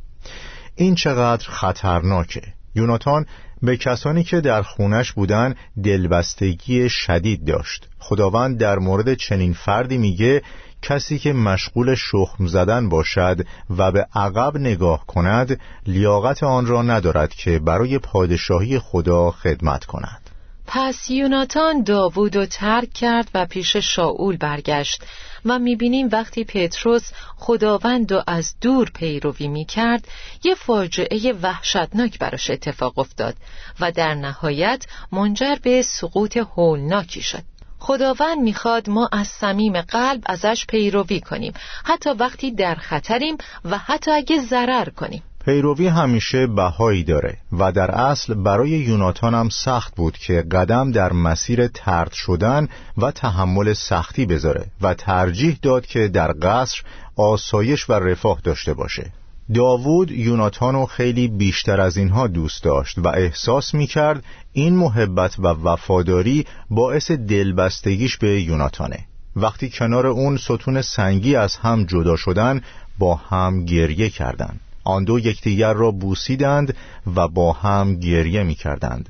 این 0.75 0.95
چقدر 0.95 1.49
خطرناکه. 1.49 2.41
یوناتان 2.75 3.25
به 3.61 3.77
کسانی 3.77 4.23
که 4.23 4.41
در 4.41 4.61
خونش 4.61 5.11
بودن 5.11 5.55
دلبستگی 5.83 6.89
شدید 6.89 7.45
داشت. 7.45 7.89
خداوند 7.99 8.57
در 8.57 8.79
مورد 8.79 9.13
چنین 9.13 9.53
فردی 9.53 9.97
میگه 9.97 10.41
کسی 10.87 11.19
که 11.19 11.33
مشغول 11.33 11.95
شخم 11.95 12.47
زدن 12.47 12.89
باشد 12.89 13.37
و 13.77 13.91
به 13.91 14.07
عقب 14.15 14.57
نگاه 14.57 15.05
کند 15.05 15.59
لیاقت 15.87 16.43
آن 16.43 16.65
را 16.65 16.81
ندارد 16.81 17.33
که 17.33 17.59
برای 17.59 17.99
پادشاهی 17.99 18.79
خدا 18.79 19.31
خدمت 19.31 19.85
کند. 19.85 20.29
پس 20.67 21.09
یوناتان 21.09 21.83
داوود 21.83 22.35
رو 22.35 22.45
ترک 22.45 22.93
کرد 22.93 23.29
و 23.33 23.45
پیش 23.45 23.77
شاول 23.77 24.37
برگشت 24.37 25.03
و 25.45 25.59
می‌بینیم 25.59 26.09
وقتی 26.11 26.43
پتروس 26.43 27.11
خداوند 27.37 28.11
و 28.11 28.23
از 28.27 28.55
دور 28.61 28.91
پیروی 28.93 29.47
می‌کرد 29.47 30.07
یه 30.43 30.55
فاجعه 30.55 31.33
وحشتناک 31.33 32.19
براش 32.19 32.49
اتفاق 32.49 32.99
افتاد 32.99 33.35
و 33.79 33.91
در 33.91 34.15
نهایت 34.15 34.85
منجر 35.11 35.55
به 35.63 35.81
سقوط 35.81 36.37
هولناکی 36.37 37.21
شد. 37.21 37.56
خداوند 37.79 38.39
می‌خواد 38.39 38.89
ما 38.89 39.09
از 39.11 39.27
صمیم 39.27 39.81
قلب 39.81 40.21
ازش 40.25 40.65
پیروی 40.65 41.19
کنیم. 41.19 41.53
حتی 41.83 42.09
وقتی 42.09 42.51
در 42.51 42.75
خطریم 42.75 43.37
و 43.65 43.77
حتی 43.77 44.11
اگه 44.11 44.41
ضرر 44.41 44.89
کنیم. 44.89 45.23
پیروی 45.45 45.87
همیشه 45.87 46.47
بهایی 46.47 47.03
داره 47.03 47.37
و 47.59 47.71
در 47.71 47.91
اصل 47.91 48.33
برای 48.33 48.69
یوناتان 48.69 49.33
هم 49.33 49.49
سخت 49.49 49.95
بود 49.95 50.17
که 50.17 50.41
قدم 50.41 50.91
در 50.91 51.13
مسیر 51.13 51.67
ترد 51.67 52.11
شدن 52.11 52.67
و 52.97 53.11
تحمل 53.11 53.73
سختی 53.73 54.25
بذاره 54.25 54.65
و 54.81 54.93
ترجیح 54.93 55.59
داد 55.61 55.85
که 55.85 56.07
در 56.07 56.33
قصر 56.41 56.81
آسایش 57.17 57.89
و 57.89 57.93
رفاه 57.93 58.39
داشته 58.43 58.73
باشه. 58.73 59.11
داوود 59.53 60.11
یوناتانو 60.11 60.85
خیلی 60.85 61.27
بیشتر 61.27 61.81
از 61.81 61.97
اینها 61.97 62.27
دوست 62.27 62.63
داشت 62.63 62.97
و 62.97 63.07
احساس 63.07 63.73
می 63.73 63.87
کرد 63.87 64.23
این 64.53 64.75
محبت 64.75 65.39
و 65.39 65.47
وفاداری 65.47 66.45
باعث 66.69 67.11
دلبستگیش 67.11 68.17
به 68.17 68.41
یوناتانه. 68.41 68.99
وقتی 69.35 69.69
کنار 69.69 70.07
اون 70.07 70.37
ستون 70.37 70.81
سنگی 70.81 71.35
از 71.35 71.55
هم 71.55 71.83
جدا 71.83 72.15
شدن 72.15 72.61
با 72.99 73.15
هم 73.15 73.65
گریه 73.65 74.09
کردند 74.09 74.59
آن 74.83 75.03
دو 75.03 75.19
یکدیگر 75.19 75.73
را 75.73 75.91
بوسیدند 75.91 76.75
و 77.15 77.27
با 77.27 77.53
هم 77.53 77.99
گریه 77.99 78.43
می 78.43 78.55
کردند 78.55 79.09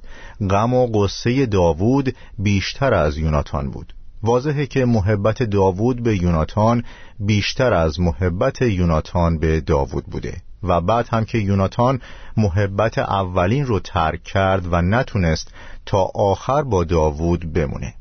غم 0.50 0.74
و 0.74 0.88
قصه 0.88 1.46
داوود 1.46 2.16
بیشتر 2.40 2.94
از 2.94 3.18
یوناتان 3.18 3.72
بود. 3.72 3.94
واضحه 4.24 4.66
که 4.66 4.86
محبت 4.86 5.44
داوود 5.44 6.04
به 6.04 6.18
یوناتان 6.18 6.84
بیشتر 7.20 7.74
از 7.74 8.00
محبت 8.00 8.62
یوناتان 8.62 9.40
به 9.40 9.62
داوود 9.62 10.06
بوده 10.06 10.38
و 10.64 10.82
بعد 10.82 11.08
هم 11.12 11.26
که 11.26 11.38
یوناتان 11.38 12.02
محبت 12.38 12.98
اولین 12.98 13.66
رو 13.66 13.80
ترک 13.80 14.24
کرد 14.24 14.74
و 14.74 14.82
نتونست 14.82 15.54
تا 15.86 16.12
آخر 16.16 16.64
با 16.64 16.84
داوود 16.84 17.54
بمونه. 17.54 17.94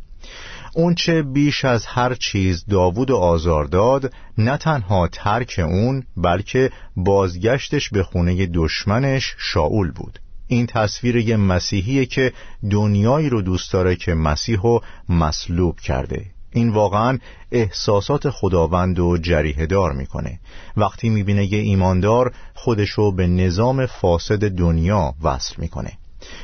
اون 0.75 0.95
چه 0.95 1.23
بیش 1.23 1.65
از 1.65 1.87
هر 1.87 2.15
چیز 2.15 2.65
داوود 2.71 3.13
آزار 3.13 3.65
داد 3.65 4.13
نه 4.39 4.57
تنها 4.57 5.09
ترک 5.09 5.61
اون 5.65 6.03
بلکه 6.17 6.71
بازگشتش 6.97 7.91
به 7.91 8.03
خونه 8.03 8.47
دشمنش 8.47 9.35
شاول 9.39 9.91
بود. 9.91 10.19
این 10.49 10.67
تصویر 10.67 11.17
یه 11.17 11.37
مسیحیه 11.37 12.07
که 12.07 12.33
دنیایی 12.71 13.29
رو 13.29 13.43
دوست 13.43 13.73
داره 13.73 13.97
که 13.97 14.15
مسیح 14.15 14.61
رو 14.61 14.83
مصلوب 15.09 15.81
کرده. 15.81 16.27
این 16.53 16.69
واقعا 16.69 17.19
احساسات 17.53 18.31
خداوند 18.31 18.99
و 18.99 19.19
جریه 19.19 19.67
دار 19.67 19.93
می‌کنه. 19.93 20.41
وقتی 20.77 21.09
می‌بینه 21.09 21.53
یه 21.53 21.59
ایماندار 21.59 22.35
خودشو 22.55 23.13
به 23.13 23.27
نظام 23.27 23.87
فاسد 23.87 24.49
دنیا 24.49 25.15
وصل 25.23 25.55
می‌کنه. 25.59 25.93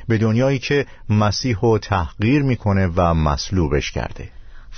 به 0.09 0.18
دنیایی 0.18 0.59
که 0.59 0.87
مسیح 1.09 1.56
رو 1.62 1.78
تحقیر 1.78 2.42
می‌کنه 2.42 2.87
و 2.97 3.14
مصلوبش 3.14 3.92
کرده. 3.92 4.28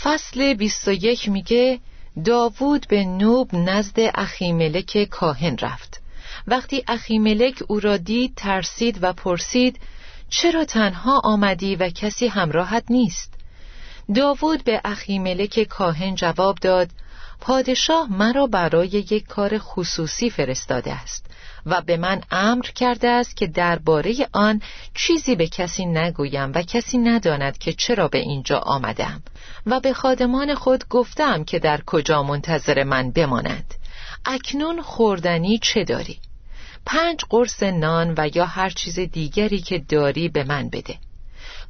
فصل 0.03 0.55
21 0.55 1.29
میگه 1.29 1.79
داوود 2.25 2.87
به 2.89 3.05
نوب 3.05 3.55
نزد 3.55 3.97
اخیملک 4.15 5.05
کاهن 5.11 5.57
رفت. 5.63 6.04
وقتی 6.47 6.85
اخیملک 6.89 7.63
او 7.69 7.81
را 7.81 7.97
دید 7.97 8.33
ترسید 8.37 8.99
و 9.03 9.13
پرسید 9.13 9.81
چرا 10.29 10.65
تنها 10.65 11.21
آمدی 11.25 11.77
و 11.77 11.91
کسی 11.91 12.27
همراهت 12.27 12.85
نیست 12.91 13.35
داوود 14.15 14.65
به 14.65 14.81
اخیملک 14.85 15.63
کاهن 15.63 16.15
جواب 16.15 16.59
داد 16.59 16.91
پادشاه 17.41 18.13
مرا 18.13 18.47
برای 18.47 18.89
یک 18.89 19.27
کار 19.27 19.59
خصوصی 19.59 20.31
فرستاده 20.31 20.93
است 20.93 21.27
و 21.67 21.81
به 21.81 21.97
من 21.97 22.21
امر 22.31 22.65
کرده 22.65 23.09
است 23.09 23.37
که 23.37 23.47
درباره 23.47 24.15
آن 24.33 24.63
چیزی 24.95 25.35
به 25.35 25.49
کسی 25.49 25.87
نگویم 25.87 26.53
و 26.55 26.63
کسی 26.63 26.99
نداند 26.99 27.59
که 27.59 27.73
چرا 27.73 28.09
به 28.09 28.19
اینجا 28.19 28.59
آمدم 28.59 29.23
و 29.67 29.81
به 29.81 29.93
خادمان 29.93 30.55
خود 30.55 30.89
گفتم 30.89 31.45
که 31.45 31.59
در 31.59 31.81
کجا 31.87 32.23
منتظر 32.23 32.83
من 32.83 33.11
بماند 33.11 33.75
اکنون 34.27 34.83
خوردنی 34.83 35.59
چه 35.59 35.85
داری؟ 35.85 36.19
پنج 36.87 37.21
قرص 37.31 37.63
نان 37.63 38.15
و 38.17 38.31
یا 38.35 38.47
هر 38.47 38.71
چیز 38.71 38.99
دیگری 38.99 39.59
که 39.59 39.79
داری 39.79 40.29
به 40.29 40.45
من 40.45 40.69
بده 40.69 40.99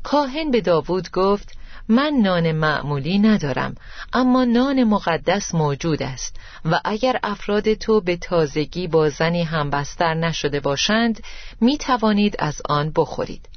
کاهن 0.03 0.51
به 0.51 0.61
داوود 0.61 1.11
گفت 1.11 1.53
من 1.89 2.13
نان 2.23 2.53
معمولی 2.53 3.19
ندارم 3.19 3.75
اما 4.13 4.45
نان 4.45 4.85
مقدس 4.85 5.55
موجود 5.55 6.03
است 6.03 6.37
و 6.65 6.81
اگر 6.85 7.21
افراد 7.23 7.75
تو 7.75 8.01
به 8.01 8.17
تازگی 8.17 8.87
با 8.87 9.09
زنی 9.09 9.43
همبستر 9.43 10.15
نشده 10.15 10.61
باشند 10.61 11.23
می 11.61 11.79
توانید 11.79 12.37
از 12.39 12.63
آن 12.69 12.93
بخورید 12.97 13.49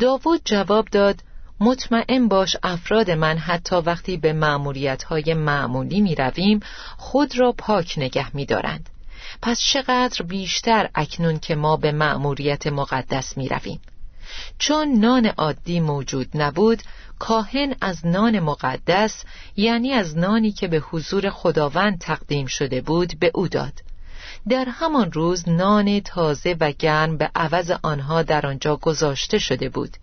داوود 0.00 0.40
جواب 0.44 0.88
داد 0.88 1.22
مطمئن 1.60 2.28
باش 2.28 2.56
افراد 2.62 3.10
من 3.10 3.38
حتی 3.38 3.76
وقتی 3.76 4.16
به 4.16 4.32
معمولیت 4.32 5.02
های 5.02 5.34
معمولی 5.34 6.00
می 6.00 6.14
رویم 6.14 6.60
خود 6.96 7.38
را 7.38 7.52
پاک 7.52 7.94
نگه 7.96 8.36
می 8.36 8.46
دارند. 8.46 8.88
پس 9.42 9.60
چقدر 9.60 10.22
بیشتر 10.22 10.90
اکنون 10.94 11.38
که 11.38 11.54
ما 11.54 11.76
به 11.76 11.92
معموریت 11.92 12.66
مقدس 12.66 13.36
می 13.36 13.48
رویم. 13.48 13.80
چون 14.58 14.98
نان 14.98 15.26
عادی 15.26 15.80
موجود 15.80 16.28
نبود 16.34 16.82
کاهن 17.18 17.74
از 17.80 18.06
نان 18.06 18.40
مقدس 18.40 19.24
یعنی 19.56 19.92
از 19.92 20.18
نانی 20.18 20.52
که 20.52 20.68
به 20.68 20.78
حضور 20.78 21.30
خداوند 21.30 21.98
تقدیم 21.98 22.46
شده 22.46 22.80
بود 22.80 23.18
به 23.18 23.30
او 23.34 23.48
داد 23.48 23.72
در 24.48 24.64
همان 24.68 25.12
روز 25.12 25.48
نان 25.48 26.00
تازه 26.00 26.56
و 26.60 26.72
گرم 26.78 27.16
به 27.16 27.30
عوض 27.34 27.72
آنها 27.82 28.22
در 28.22 28.46
آنجا 28.46 28.76
گذاشته 28.76 29.38
شده 29.38 29.68
بود 29.68 29.96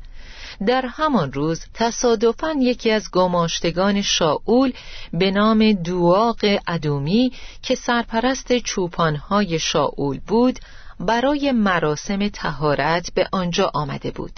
در 0.68 0.86
همان 0.86 1.34
روز 1.34 1.62
تصادفاً 1.74 2.54
یکی 2.60 2.92
از 2.92 3.12
گماشتگان 3.12 4.02
شاول 4.02 4.74
به 5.14 5.32
نام 5.32 5.74
دواق 5.74 6.40
ادومی 6.68 7.32
که 7.62 7.76
سرپرست 7.76 8.58
چوپانهای 8.58 9.60
شاول 9.60 10.20
بود 10.28 10.60
برای 11.00 11.52
مراسم 11.52 12.28
تهارت 12.28 13.14
به 13.16 13.28
آنجا 13.32 13.72
آمده 13.74 14.12
بود 14.12 14.32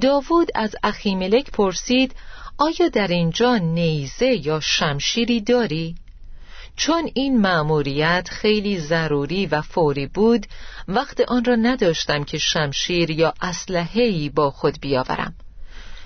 داوود 0.00 0.48
از 0.54 0.76
اخیملک 0.82 1.50
پرسید 1.50 2.14
آیا 2.58 2.88
در 2.88 3.06
اینجا 3.06 3.56
نیزه 3.56 4.46
یا 4.46 4.60
شمشیری 4.60 5.40
داری؟ 5.40 5.94
چون 6.80 7.10
این 7.14 7.40
مأموریت 7.40 8.28
خیلی 8.30 8.78
ضروری 8.78 9.46
و 9.46 9.62
فوری 9.62 10.06
بود 10.06 10.46
وقت 10.88 11.20
آن 11.20 11.44
را 11.44 11.54
نداشتم 11.54 12.24
که 12.24 12.38
شمشیر 12.38 13.10
یا 13.10 13.34
اسلحه‌ای 13.40 14.28
با 14.28 14.50
خود 14.50 14.80
بیاورم. 14.80 15.34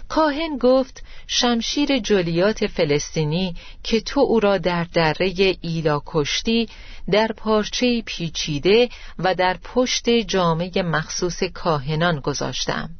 کاهن 0.09 0.59
گفت 0.61 1.03
شمشیر 1.27 1.99
جلیات 1.99 2.67
فلسطینی 2.67 3.57
که 3.83 4.01
تو 4.01 4.21
او 4.21 4.41
را 4.41 4.59
در 4.59 4.85
دره 4.85 5.57
ایلا 5.61 6.03
کشتی 6.07 6.69
در 7.11 7.31
پارچه 7.37 8.03
پیچیده 8.07 8.89
و 9.19 9.35
در 9.35 9.57
پشت 9.65 10.11
جامعه 10.11 10.83
مخصوص 10.83 11.43
کاهنان 11.43 12.21
گذاشتم. 12.21 12.91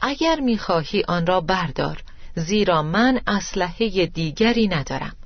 اگر 0.00 0.40
می‌خواهی 0.40 1.04
آن 1.08 1.26
را 1.26 1.40
بردار 1.40 2.02
زیرا 2.36 2.82
من 2.82 3.20
اسلحه 3.26 4.06
دیگری 4.06 4.68
ندارم. 4.68 5.16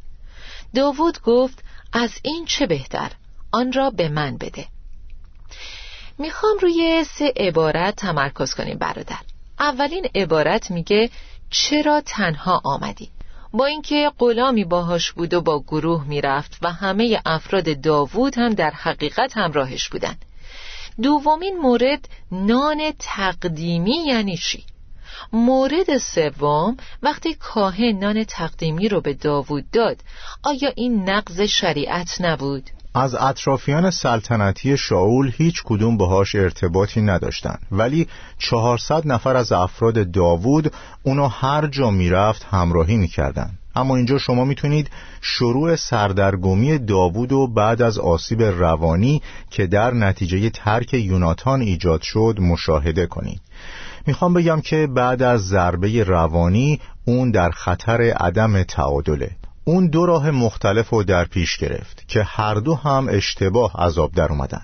داوود 0.75 1.23
گفت 1.23 1.65
از 1.93 2.11
این 2.23 2.45
چه 2.45 2.67
بهتر؟ 2.67 3.11
آن 3.53 3.73
را 3.73 3.91
به 3.91 4.09
من 4.09 4.37
بده. 4.37 4.67
می‌خوام 6.19 6.59
روی 6.59 7.05
سه 7.05 7.33
عبارت 7.37 7.97
تمرکز 7.97 8.55
کنیم 8.55 8.79
برادر. 8.79 9.19
اولین 9.59 10.07
عبارت 10.15 10.71
میگه 10.71 11.11
چرا 11.51 12.01
تنها 12.07 12.61
آمدی؟ 12.65 13.11
با 13.53 13.67
اینکه 13.67 14.13
غلامی 14.19 14.65
باهاش 14.65 15.13
بود 15.13 15.35
و 15.35 15.41
با 15.41 15.61
گروه 15.61 16.05
می‌رفت 16.09 16.59
و 16.63 16.73
همه 16.73 17.21
افراد 17.27 17.81
داوود 17.81 18.39
هم 18.39 18.55
در 18.55 18.71
حقیقت 18.71 19.37
همراهش 19.37 19.89
بودند. 19.89 20.25
دومین 21.03 21.59
مورد 21.59 22.09
نان 22.33 22.93
تقدیمی 22.99 24.05
یعنی 24.07 24.37
چی؟ 24.37 24.65
مورد 25.33 25.99
سوم 25.99 26.77
وقتی 27.03 27.35
کاهن 27.35 27.99
نان 27.99 28.25
تقدیمی 28.25 28.89
رو 28.89 29.01
به 29.01 29.15
داوود 29.15 29.71
داد 29.71 29.97
آیا 30.43 30.73
این 30.77 31.11
نقض 31.11 31.41
شریعت 31.41 32.17
نبود؟ 32.21 32.71
از 32.97 33.15
اطرافیان 33.15 33.91
سلطنتی 33.91 34.77
شاول 34.77 35.33
هیچ 35.37 35.63
کدوم 35.65 35.97
باهاش 35.97 36.35
ارتباطی 36.35 37.01
نداشتند 37.01 37.59
ولی 37.71 38.09
400 38.39 39.07
نفر 39.07 39.37
از 39.37 39.53
افراد 39.53 40.11
داوود 40.11 40.73
اونو 41.03 41.29
هر 41.29 41.67
جا 41.67 41.91
می‌رفت 41.91 42.47
همراهی 42.51 42.97
می‌کردن 42.97 43.51
اما 43.77 43.97
اینجا 43.97 44.19
شما 44.19 44.45
می‌تونید 44.45 44.91
شروع 45.21 45.77
سردرگمی 45.77 46.79
داوود 46.79 47.33
و 47.33 47.47
بعد 47.47 47.83
از 47.83 47.99
آسیب 47.99 48.43
روانی 48.43 49.23
که 49.51 49.67
در 49.67 49.95
نتیجه 49.95 50.51
ترک 50.51 50.95
یوناتان 50.95 51.61
ایجاد 51.61 52.03
شد 52.03 52.37
مشاهده 52.41 53.07
کنید 53.07 53.41
می‌خوام 54.07 54.35
بگم 54.35 54.61
که 54.61 54.87
بعد 54.87 55.23
از 55.23 55.41
ضربه 55.49 56.05
روانی 56.05 56.81
اون 57.05 57.31
در 57.31 57.51
خطر 57.51 58.03
عدم 58.03 58.63
تعادله. 58.63 59.31
اون 59.65 59.87
دو 59.87 60.07
راه 60.07 60.31
مختلف 60.31 60.91
رو 60.91 61.03
در 61.03 61.25
پیش 61.25 61.57
گرفت 61.57 62.09
که 62.09 62.23
هر 62.23 62.55
دو 62.55 62.75
هم 62.75 63.09
اشتباه 63.11 63.73
عذاب 63.77 64.13
در 64.13 64.29
اومدن. 64.29 64.63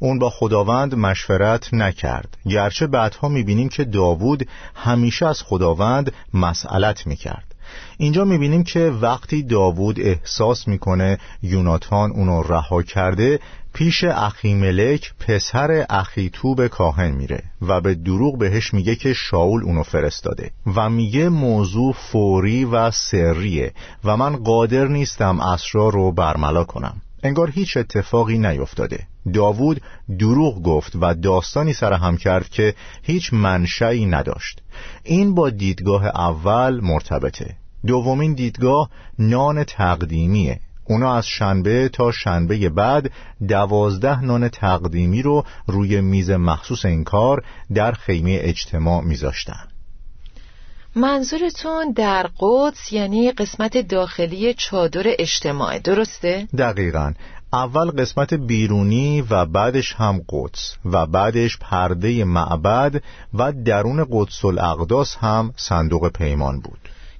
اون 0.00 0.18
با 0.18 0.30
خداوند 0.30 0.94
مشورت 0.94 1.74
نکرد. 1.74 2.36
گرچه 2.46 2.86
بعدها 2.86 3.28
می‌بینیم 3.28 3.68
که 3.68 3.84
داوود 3.84 4.48
همیشه 4.74 5.26
از 5.26 5.42
خداوند 5.42 6.12
مسئلت 6.34 7.06
می‌کرد. 7.06 7.54
اینجا 7.98 8.24
می‌بینیم 8.24 8.64
که 8.64 8.80
وقتی 8.80 9.42
داوود 9.42 10.00
احساس 10.00 10.68
می‌کنه 10.68 11.18
یوناتان 11.42 12.10
اونو 12.10 12.42
رها 12.42 12.82
کرده 12.82 13.40
پیش 13.78 14.04
اخیملک 14.04 15.14
پسر 15.18 15.86
اخیتوب 15.90 16.66
کاهن 16.66 17.10
میره 17.10 17.42
و 17.62 17.80
به 17.80 17.94
دروغ 17.94 18.38
بهش 18.38 18.74
میگه 18.74 18.96
که 18.96 19.12
شاول 19.12 19.62
اونو 19.62 19.82
فرستاده 19.82 20.50
و 20.76 20.90
میگه 20.90 21.28
موضوع 21.28 21.92
فوری 21.92 22.64
و 22.64 22.90
سریه 22.90 23.72
و 24.04 24.16
من 24.16 24.36
قادر 24.36 24.86
نیستم 24.86 25.40
اسرار 25.40 25.92
رو 25.92 26.12
برملا 26.12 26.64
کنم. 26.64 27.02
انگار 27.22 27.50
هیچ 27.50 27.76
اتفاقی 27.76 28.38
نیفتاده. 28.38 29.06
داوود 29.34 29.80
دروغ 30.18 30.62
گفت 30.62 30.92
و 31.00 31.14
داستانی 31.14 31.72
سرهم 31.72 32.16
کرد 32.16 32.48
که 32.48 32.74
هیچ 33.02 33.34
منشعی 33.34 34.06
نداشت. 34.06 34.62
این 35.04 35.34
با 35.34 35.50
دیدگاه 35.50 36.06
اول 36.06 36.80
مرتبطه. 36.80 37.56
دومین 37.86 38.34
دیدگاه 38.34 38.90
نان 39.18 39.64
تقدیمیه. 39.64 40.60
اونا 40.88 41.16
از 41.16 41.26
شنبه 41.26 41.88
تا 41.88 42.12
شنبه 42.12 42.68
بعد 42.68 43.10
دوازده 43.48 44.20
نان 44.20 44.48
تقدیمی 44.48 45.22
رو 45.22 45.44
روی 45.66 46.00
میز 46.00 46.30
مخصوص 46.30 46.84
این 46.84 47.04
کار 47.04 47.44
در 47.74 47.92
خیمه 47.92 48.38
اجتماع 48.42 49.04
میذاشتن. 49.04 49.68
منظورتون 50.96 51.92
در 51.92 52.30
قدس 52.40 52.92
یعنی 52.92 53.32
قسمت 53.32 53.88
داخلی 53.88 54.54
چادر 54.54 55.02
اجتماع 55.04 55.78
درسته؟ 55.78 56.48
دقیقا. 56.58 57.12
اول 57.52 57.90
قسمت 57.90 58.34
بیرونی 58.34 59.24
و 59.30 59.46
بعدش 59.46 59.92
هم 59.92 60.20
قدس 60.28 60.76
و 60.84 61.06
بعدش 61.06 61.58
پرده 61.58 62.24
معبد 62.24 63.02
و 63.34 63.52
درون 63.52 64.06
قدس 64.10 64.44
الاقداس 64.44 65.16
هم 65.16 65.52
صندوق 65.56 66.08
پیمان 66.08 66.60
بود. 66.60 66.78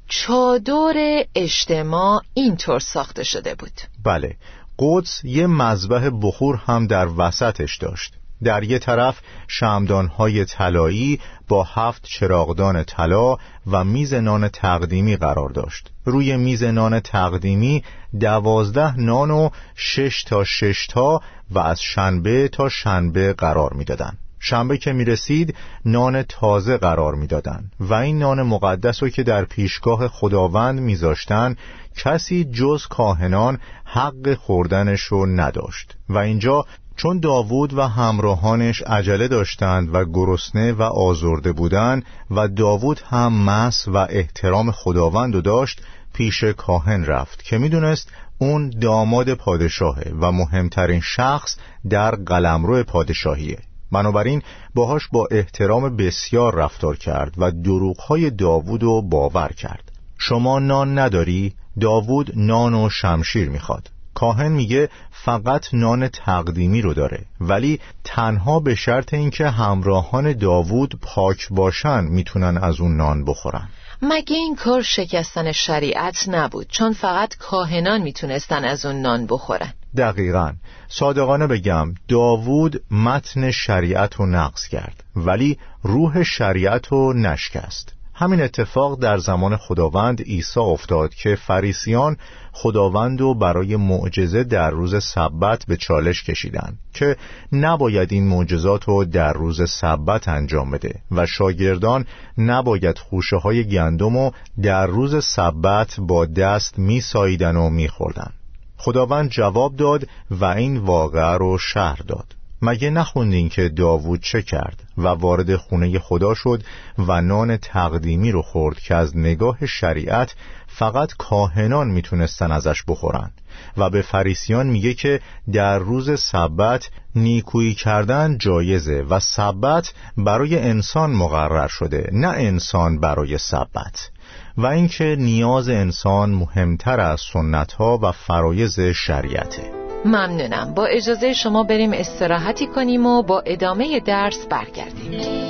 چادر 0.09 1.25
اجتماع 1.35 2.23
اینطور 2.35 2.81
ساخته 2.81 3.25
شده 3.25 3.55
بود. 3.55 3.81
بله 4.05 4.37
قدس 4.79 5.21
یه 5.25 5.47
مذبح 5.47 6.11
بخور 6.23 6.57
هم 6.57 6.87
در 6.87 7.09
وسطش 7.17 7.77
داشت. 7.77 8.15
در 8.45 8.63
یه 8.63 8.79
طرف 8.79 9.21
شمدانهای 9.49 10.45
طلایی 10.45 11.21
با 11.49 11.63
هفت 11.63 12.05
چراغدان 12.05 12.85
طلا 12.85 13.37
و 13.67 13.85
میز 13.85 14.15
نان 14.15 14.49
تقدیمی 14.49 15.17
قرار 15.17 15.49
داشت. 15.49 15.91
روی 16.05 16.37
میز 16.37 16.63
نان 16.63 17.01
تقدیمی 17.01 17.85
دوازده 18.21 18.97
نان 19.01 19.31
و 19.31 19.51
شش 19.75 20.23
تا 20.23 20.45
شش 20.45 20.87
تا 20.87 21.21
و 21.51 21.59
از 21.59 21.81
شنبه 21.81 22.49
تا 22.49 22.69
شنبه 22.69 23.33
قرار 23.33 23.73
می‌دادند. 23.73 24.19
شنبه 24.41 24.79
که 24.79 24.93
می 24.93 25.05
رسید 25.05 25.55
نان 25.85 26.23
تازه 26.23 26.77
قرار 26.77 27.15
می‌دادند 27.15 27.73
و 27.81 27.95
این 27.95 28.19
نان 28.19 28.43
مقدس 28.43 29.03
رو 29.03 29.09
که 29.09 29.23
در 29.23 29.45
پیشگاه 29.45 30.09
خداوند 30.09 30.81
میذاشتن 30.81 31.57
کسی 31.97 32.45
جز 32.45 32.87
کاهنان 32.87 33.59
حق 33.85 34.35
خوردنش 34.35 35.01
رو 35.01 35.27
نداشت. 35.27 35.97
و 36.09 36.19
اینجا 36.19 36.65
چون 36.97 37.21
داوود 37.21 37.75
و 37.75 37.83
همراهانش 37.83 38.83
عجله 38.83 39.29
داشتند 39.29 39.95
و 39.95 40.05
گرسنه 40.05 40.73
و 40.73 40.83
آزرده 40.83 41.53
بودند 41.53 42.05
و 42.31 42.49
داوود 42.49 43.01
هم 43.11 43.45
مس 43.45 43.89
و 43.89 43.97
احترام 43.97 44.71
خداوند 44.71 45.35
رو 45.35 45.41
داشت 45.41 45.83
پیش 46.13 46.45
کاهن 46.45 47.05
رفت 47.05 47.43
که 47.43 47.59
می‌دونست 47.59 48.13
اون 48.39 48.71
داماد 48.71 49.35
پادشاهه 49.35 50.13
و 50.21 50.33
مهمترین 50.33 51.01
شخص 51.01 51.57
در 51.91 52.15
قلمرو 52.15 52.83
پادشاهیه. 52.83 53.59
بنابراین 53.93 54.43
باهاش 54.75 55.09
با 55.13 55.29
احترام 55.31 55.97
بسیار 55.97 56.55
رفتار 56.55 56.97
کرد 56.97 57.35
و 57.39 57.51
دروغهای 57.51 58.31
داوود 58.31 58.83
رو 58.83 59.03
باور 59.03 59.49
کرد. 59.49 59.93
شما 60.19 60.59
نان 60.59 60.99
نداری؟ 60.99 61.55
داوود 61.81 62.33
نان 62.37 62.75
و 62.75 62.91
شمشیر 62.91 63.49
می‌خواد. 63.49 63.91
کاهن 64.15 64.53
میگه 64.53 64.89
فقط 65.11 65.75
نان 65.75 66.09
تقدیمی 66.09 66.83
رو 66.83 66.95
داره 66.95 67.25
ولی 67.41 67.81
تنها 68.05 68.61
به 68.61 68.75
شرط 68.75 69.15
اینکه 69.15 69.49
همراهان 69.49 70.33
داوود 70.33 70.99
پاک 71.03 71.49
باشن 71.51 72.05
می‌تونن 72.05 72.59
از 72.59 72.81
اون 72.81 72.97
نان 72.97 73.25
بخورن. 73.25 73.69
مگه 74.03 74.37
این 74.37 74.57
کار 74.57 74.83
شکستن 74.83 75.53
شریعت 75.53 76.29
نبود؟ 76.29 76.67
چون 76.69 76.93
فقط 76.93 77.37
کاهنان 77.37 78.03
می‌تونستن 78.03 78.65
از 78.65 78.87
اون 78.87 79.01
نان 79.01 79.27
بخورن. 79.27 79.73
دقیقا. 79.97 80.53
صادقانه 80.89 81.47
بگم 81.47 81.95
داوود 82.09 82.83
متن 82.91 83.51
شریعت 83.51 84.15
رو 84.15 84.27
نقض 84.27 84.69
کرد 84.69 85.05
ولی 85.17 85.59
روح 85.83 86.23
شریعت 86.23 86.87
رو 86.87 87.13
نشکست. 87.13 87.98
همین 88.21 88.43
اتفاق 88.43 89.01
در 89.01 89.19
زمان 89.19 89.57
خداوند 89.57 90.23
عیسی 90.23 90.61
افتاد 90.61 91.15
که 91.15 91.35
فریسیان 91.35 92.17
خداوند 92.53 93.21
رو 93.21 93.35
برای 93.35 93.77
معجزه 93.77 94.45
در 94.45 94.71
روز 94.71 95.05
سبت 95.05 95.65
به 95.69 95.77
چالش 95.77 96.25
کشیدند 96.25 96.79
که 96.95 97.17
نباید 97.53 98.13
این 98.13 98.29
معجزات 98.29 98.85
رو 98.85 99.05
در 99.05 99.33
روز 99.33 99.71
سبت 99.71 100.29
انجام 100.29 100.71
بده 100.71 100.95
و 101.11 101.27
شاگردان 101.27 102.07
نباید 102.39 102.99
خوشه 102.99 103.37
های 103.37 103.65
گندم 103.65 104.17
رو 104.17 104.33
در 104.63 104.87
روز 104.87 105.25
سبت 105.25 106.01
با 106.01 106.27
دست 106.27 106.79
میساییدن 106.79 107.57
و 107.57 107.71
میخوردن. 107.71 108.33
خداوند 108.77 109.31
جواب 109.31 109.77
داد 109.77 110.09
و 110.31 110.45
این 110.45 110.77
واقعه 110.77 111.37
رو 111.37 111.59
شهر 111.59 112.01
داد. 112.09 112.38
مگه 112.63 112.91
نخوندین 112.91 113.49
که 113.49 113.69
داوود 113.69 114.21
چه 114.23 114.43
کرد 114.43 114.83
و 114.99 115.09
وارد 115.09 115.57
خونه 115.57 115.99
خدا 115.99 116.35
شد 116.35 116.63
و 116.99 117.21
نان 117.21 117.57
تقدیمی 117.57 118.33
رو 118.33 118.43
خورد 118.43 118.81
که 118.81 118.95
از 118.95 119.17
نگاه 119.17 119.67
شریعت 119.67 120.35
فقط 120.67 121.13
کاهنان 121.19 121.89
می‌تونستن 121.89 122.53
ازش 122.53 122.83
بخورن 122.89 123.31
و 123.77 123.91
به 123.91 124.03
فریسیان 124.03 124.67
میگه 124.67 124.95
که 124.95 125.21
در 125.53 125.79
روز 125.79 126.21
سبت 126.21 126.91
نیکویی 127.15 127.75
کردن 127.75 128.39
جایزه 128.39 129.05
و 129.11 129.21
سبت 129.21 129.93
برای 130.17 130.59
انسان 130.59 131.11
مقرر 131.11 131.69
شده 131.69 132.11
نه 132.13 132.29
انسان 132.29 133.01
برای 133.01 133.39
سبت. 133.39 134.11
و 134.57 134.67
اینکه 134.67 135.17
نیاز 135.19 135.69
انسان 135.69 136.31
مهمتر 136.31 137.01
از 137.01 137.21
سنت 137.33 137.73
ها 137.73 137.99
و 138.03 138.13
فرایز 138.13 138.81
شریعته. 138.81 139.78
ممنونم 140.05 140.75
با 140.75 140.87
اجازه 140.87 141.33
شما 141.33 141.63
بریم 141.63 141.93
استراحتی 141.93 142.67
کنیم 142.67 143.07
و 143.07 143.23
با 143.23 143.41
ادامه 143.47 144.01
درس 144.01 144.47
برگردیم 144.47 145.49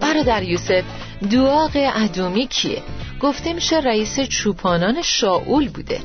برادر 0.00 0.42
یوسف 0.42 0.84
دعاق 1.30 1.70
ادومی 1.74 2.46
کیه؟ 2.46 2.82
گفته 3.20 3.52
میشه 3.52 3.80
رئیس 3.80 4.20
چوپانان 4.20 5.02
شاول 5.02 5.68
بوده. 5.68 5.98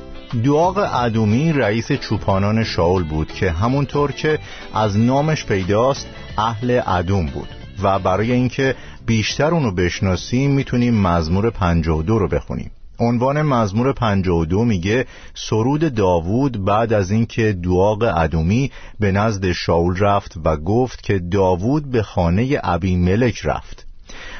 دعاق 0.43 0.77
ادومی 0.77 1.53
رئیس 1.53 1.91
چوپانان 1.91 2.63
شاول 2.63 3.03
بود 3.03 3.31
که 3.31 3.51
همونطور 3.51 4.11
که 4.11 4.39
از 4.73 4.97
نامش 4.97 5.45
پیداست 5.45 6.07
اهل 6.37 6.81
ادوم 6.85 7.25
بود 7.25 7.47
و 7.83 7.99
برای 7.99 8.31
اینکه 8.31 8.75
بیشتر 9.05 9.51
اونو 9.51 9.71
بشناسیم 9.71 10.51
می‌تونیم 10.51 11.01
مزمور 11.01 11.49
52 11.49 12.19
رو 12.19 12.27
بخونیم. 12.27 12.71
عنوان 12.99 13.41
مزمور 13.41 13.93
52 13.93 14.65
میگه 14.65 15.05
سرود 15.33 15.95
داوود 15.95 16.65
بعد 16.65 16.93
از 16.93 17.11
اینکه 17.11 17.57
دعاق 17.63 18.03
ادومی 18.17 18.71
به 18.99 19.11
نزد 19.11 19.51
شاول 19.51 19.97
رفت 19.97 20.33
و 20.45 20.57
گفت 20.57 21.03
که 21.03 21.19
داوود 21.19 21.91
به 21.91 22.03
خانه 22.03 22.59
ابی 22.63 22.95
ملک 22.95 23.41
رفت. 23.43 23.84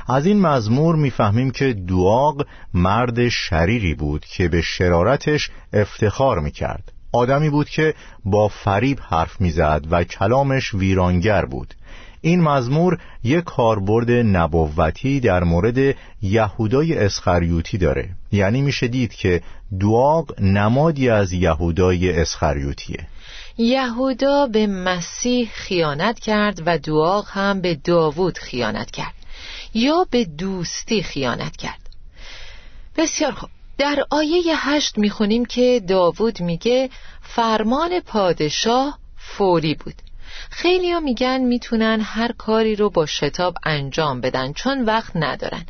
از 0.07 0.25
این 0.25 0.41
مزمور 0.41 0.95
می‌فهمیم 0.95 1.51
که 1.51 1.73
دعاق 1.73 2.47
مرد 2.73 3.29
شریری 3.29 3.93
بود 3.93 4.25
که 4.25 4.47
به 4.47 4.61
شرارتش 4.61 5.49
افتخار 5.73 6.39
می‌کرد. 6.39 6.91
آدمی 7.11 7.49
بود 7.49 7.69
که 7.69 7.93
با 8.25 8.47
فریب 8.47 8.99
حرف 9.09 9.41
می‌زد 9.41 9.85
و 9.91 10.03
کلامش 10.03 10.73
ویرانگر 10.73 11.45
بود. 11.45 11.73
این 12.21 12.41
مزمور 12.41 12.99
یک 13.23 13.43
کاربرد 13.43 14.11
نبوتی 14.11 15.19
در 15.19 15.43
مورد 15.43 15.95
یهودای 16.21 16.97
اسخریوتی 16.97 17.77
داره. 17.77 18.09
یعنی 18.31 18.61
میشه 18.61 18.87
دید 18.87 19.13
که 19.13 19.41
دعاق 19.79 20.41
نمادی 20.41 21.09
از 21.09 21.33
یهودای 21.33 22.21
اسخریوتیه. 22.21 23.07
یهودا 23.57 24.47
به 24.47 24.67
مسیح 24.67 25.49
خیانت 25.53 26.19
کرد 26.19 26.61
و 26.65 26.77
دعاق 26.77 27.25
هم 27.29 27.61
به 27.61 27.75
داوود 27.83 28.37
خیانت 28.37 28.91
کرد. 28.91 29.24
یا 29.75 30.07
به 30.11 30.25
دوستی 30.25 31.03
خیانت 31.03 31.57
کرد. 31.57 31.89
بسیار 32.97 33.31
خوب. 33.31 33.49
در 33.77 34.05
آیه 34.09 34.43
هشت 34.55 34.97
می‌خونیم 34.97 35.45
که 35.45 35.81
داوود 35.87 36.41
میگه 36.41 36.89
فرمان 37.21 37.99
پادشاه 37.99 38.99
فوری 39.17 39.75
بود. 39.75 39.93
خیلی 40.49 40.99
میگن 40.99 41.41
می‌تونن 41.41 41.99
هر 42.03 42.31
کاری 42.31 42.75
رو 42.75 42.89
با 42.89 43.05
شتاب 43.05 43.55
انجام 43.63 44.21
بدن 44.21 44.53
چون 44.53 44.85
وقت 44.85 45.11
ندارن. 45.15 45.65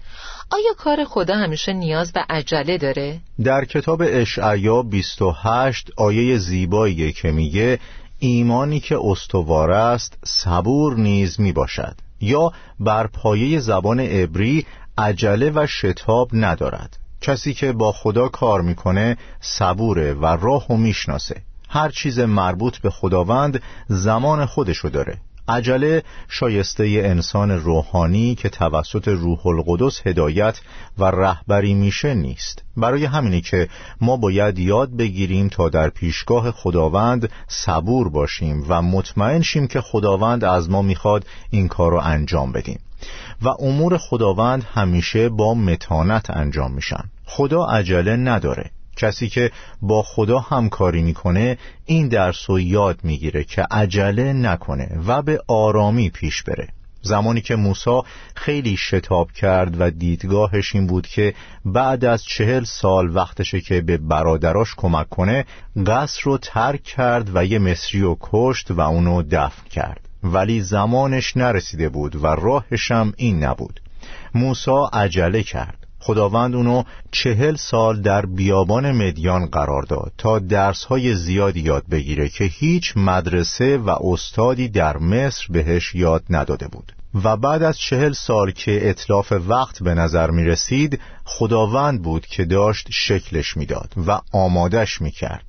آیا 0.52 0.74
کار 0.78 1.04
خدا 1.06 1.36
همیشه 1.36 1.74
نیاز 1.74 2.12
به 2.12 2.26
عجله 2.30 2.78
داره؟ 2.78 3.20
در 3.44 3.66
کتاب 3.66 4.02
اشعیا 4.06 4.82
28 4.82 5.92
آیه 5.98 6.38
زیبایی 6.38 7.14
که 7.14 7.32
میگه 7.32 7.80
ایمانی 8.20 8.80
که 8.80 8.98
استوار 9.02 9.72
است 9.72 10.18
صبور 10.26 10.96
نیز 10.96 11.40
می‌باشد. 11.40 12.05
یا 12.22 12.52
بر 12.80 13.08
پایه 13.08 13.60
زبان 13.60 14.00
عبری 14.00 14.66
عجله 14.98 15.52
و 15.56 15.68
شتاب 15.68 16.30
ندارد. 16.34 16.98
کسی 17.22 17.54
که 17.54 17.72
با 17.72 17.92
خدا 17.92 18.28
کار 18.28 18.62
می‌کنه 18.62 19.18
صبوره 19.42 20.14
و 20.14 20.26
راه 20.26 20.68
و 20.68 20.78
می‌شناسه. 20.78 21.42
هر 21.70 21.90
چیز 21.90 22.20
مربوط 22.20 22.78
به 22.78 22.90
خداوند 22.90 23.62
زمان 23.88 24.46
خودشو 24.46 24.90
داره. 24.90 25.18
عجله 25.48 26.04
شایسته 26.28 27.02
انسان 27.06 27.52
روحانی 27.52 28.36
که 28.36 28.50
توسط 28.50 29.08
روح 29.08 29.48
القدس 29.48 30.08
هدایت 30.08 30.60
و 30.98 31.04
رهبری 31.04 31.74
میشه 31.74 32.14
نیست. 32.14 32.64
برای 32.78 33.06
همینی 33.06 33.42
که 33.42 33.70
ما 34.02 34.18
باید 34.18 34.60
یاد 34.60 34.98
بگیریم 34.98 35.48
تا 35.48 35.70
در 35.70 35.90
پیشگاه 35.90 36.52
خداوند 36.52 37.30
صبور 37.48 38.10
باشیم 38.10 38.66
و 38.70 38.82
مطمئن 38.82 39.42
شیم 39.42 39.68
که 39.68 39.82
خداوند 39.82 40.44
از 40.44 40.70
ما 40.70 40.82
می‌خواد 40.82 41.26
این 41.50 41.68
کار 41.68 41.92
رو 41.92 42.00
انجام 42.04 42.52
بدیم. 42.52 42.80
و 43.42 43.50
امور 43.60 43.98
خداوند 43.98 44.64
همیشه 44.74 45.30
با 45.30 45.54
متانت 45.54 46.30
انجام 46.30 46.72
میشن. 46.72 47.04
خدا 47.26 47.66
عجله 47.66 48.16
نداره. 48.16 48.72
کسی 48.96 49.30
که 49.30 49.52
با 49.82 50.04
خدا 50.04 50.40
همکاری 50.40 51.02
می‌کنه 51.02 51.58
این 51.86 52.08
درس 52.08 52.50
رو 52.50 52.60
یاد 52.60 53.00
می‌گیره 53.04 53.44
که 53.44 53.62
عجله 53.72 54.34
نکنه 54.34 55.00
و 55.08 55.22
به 55.22 55.40
آرامی 55.48 56.10
پیش 56.10 56.44
بره. 56.44 56.68
زمانی 57.06 57.42
که 57.42 57.56
موسی 57.56 58.02
خیلی 58.36 58.78
شتاب 58.78 59.32
کرد 59.32 59.82
و 59.82 59.90
دیدگاهش 59.90 60.76
این 60.76 60.88
بود 60.88 61.08
که 61.08 61.34
بعد 61.66 62.06
از 62.06 62.24
چهل 62.24 62.64
سال 62.64 63.16
وقتشه 63.16 63.62
که 63.62 63.82
به 63.82 63.98
برادراش 63.98 64.76
کمک 64.78 65.10
کنه 65.10 65.46
قصر 65.88 66.22
رو 66.24 66.38
ترک 66.38 66.84
کرد 66.84 67.36
و 67.36 67.46
یه 67.46 67.60
مصری 67.60 68.02
رو 68.02 68.18
کشت 68.22 68.72
و 68.72 68.82
اونو 68.82 69.24
دفن 69.32 69.70
کرد. 69.70 70.00
ولی 70.24 70.62
زمانش 70.62 71.38
نرسیده 71.38 71.90
بود 71.90 72.16
و 72.16 72.28
راهشم 72.28 73.14
این 73.18 73.44
نبود. 73.44 73.82
موسی 74.34 74.72
عجله 74.94 75.44
کرد. 75.44 75.85
خداوند 76.06 76.56
اونو 76.56 76.84
چهل 77.12 77.56
سال 77.56 78.02
در 78.02 78.26
بیابان 78.26 78.92
مدیان 78.92 79.46
قرار 79.46 79.84
داد 79.84 80.12
تا 80.18 80.40
درسهای 80.40 81.16
زیادی 81.16 81.60
یاد 81.60 81.84
بگیره 81.92 82.30
که 82.30 82.44
هیچ 82.44 82.94
مدرسه 82.96 83.78
و 83.78 83.90
استادی 83.90 84.70
در 84.70 84.98
مصر 84.98 85.46
بهش 85.50 85.96
یاد 85.96 86.24
نداده 86.30 86.68
بود. 86.68 86.92
و 87.24 87.38
بعد 87.38 87.64
از 87.64 87.78
چهل 87.78 88.14
سال 88.14 88.52
که 88.52 88.90
اطلاف 88.90 89.34
وقت 89.48 89.84
به 89.84 89.94
نظر 89.94 90.32
می 90.32 90.44
رسید 90.44 91.00
خداوند 91.24 92.02
بود 92.02 92.26
که 92.26 92.46
داشت 92.46 92.88
شکلش 92.92 93.58
می‌داد 93.58 93.94
و 94.08 94.22
آمادش 94.34 95.02
می 95.02 95.12
کرد 95.12 95.46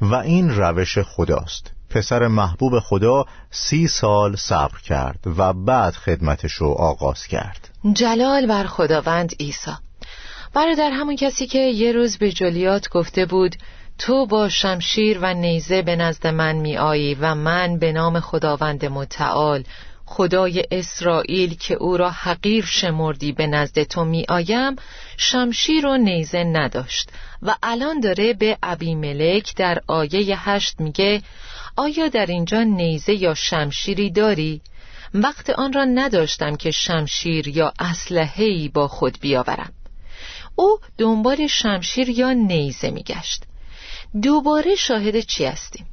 و 0.00 0.14
این 0.14 0.50
روش 0.50 0.98
خداست. 0.98 1.72
پسر 1.90 2.26
محبوب 2.26 2.78
خدا 2.80 3.24
سی 3.50 3.88
سال 3.88 4.36
صبر 4.36 4.78
کرد 4.84 5.18
و 5.36 5.52
بعد 5.52 5.94
خدمتش 5.94 6.52
رو 6.52 6.68
آغاز 6.68 7.26
کرد. 7.26 7.68
جلال 7.92 8.46
بر 8.46 8.64
خداوند 8.64 9.34
عیسی. 9.40 9.85
برادر 10.54 10.90
همون 10.90 11.16
کسی 11.16 11.46
که 11.46 11.58
یه 11.58 11.92
روز 11.92 12.18
به 12.18 12.32
جولیات 12.32 12.88
گفته 12.88 13.26
بود 13.26 13.56
تو 13.98 14.26
با 14.26 14.48
شمشیر 14.48 15.18
و 15.22 15.34
نیزه 15.34 15.82
به 15.82 15.96
نزد 15.96 16.26
من 16.26 16.56
می 16.56 16.76
آیی 16.76 17.14
و 17.14 17.34
من 17.34 17.78
به 17.78 17.92
نام 17.92 18.20
خداوند 18.20 18.84
متعال 18.84 19.64
خدای 20.06 20.64
اسرائیل 20.70 21.54
که 21.54 21.74
او 21.74 21.96
را 21.96 22.10
حقیر 22.10 22.64
شمردی 22.64 23.32
به 23.32 23.46
نزد 23.46 23.82
تو 23.82 24.04
می 24.04 24.24
آیم 24.28 24.76
شمشیر 25.16 25.86
و 25.86 25.96
نیزه 25.96 26.44
نداشت 26.44 27.10
و 27.42 27.56
الان 27.62 28.00
داره 28.00 28.32
به 28.32 28.58
ابی 28.62 28.94
ملک 28.94 29.56
در 29.56 29.82
آیه 29.86 30.48
هشت 30.48 30.80
میگه 30.80 31.22
آیا 31.76 32.08
در 32.08 32.26
اینجا 32.26 32.62
نیزه 32.62 33.14
یا 33.14 33.34
شمشیری 33.34 34.10
داری؟ 34.10 34.60
وقت 35.14 35.50
آن 35.50 35.72
را 35.72 35.84
نداشتم 35.84 36.56
که 36.56 36.70
شمشیر 36.70 37.48
یا 37.48 37.72
اسلحه‌ای 37.78 38.68
با 38.68 38.88
خود 38.88 39.18
بیاورم 39.20 39.72
او 40.56 40.78
دنبال 40.98 41.46
شمشیر 41.46 42.08
یا 42.08 42.32
نیزه 42.32 42.90
میگشت. 42.90 43.44
دوباره 44.22 44.74
شاهد 44.74 45.20
چی 45.20 45.44
هستیم؟ 45.44 45.86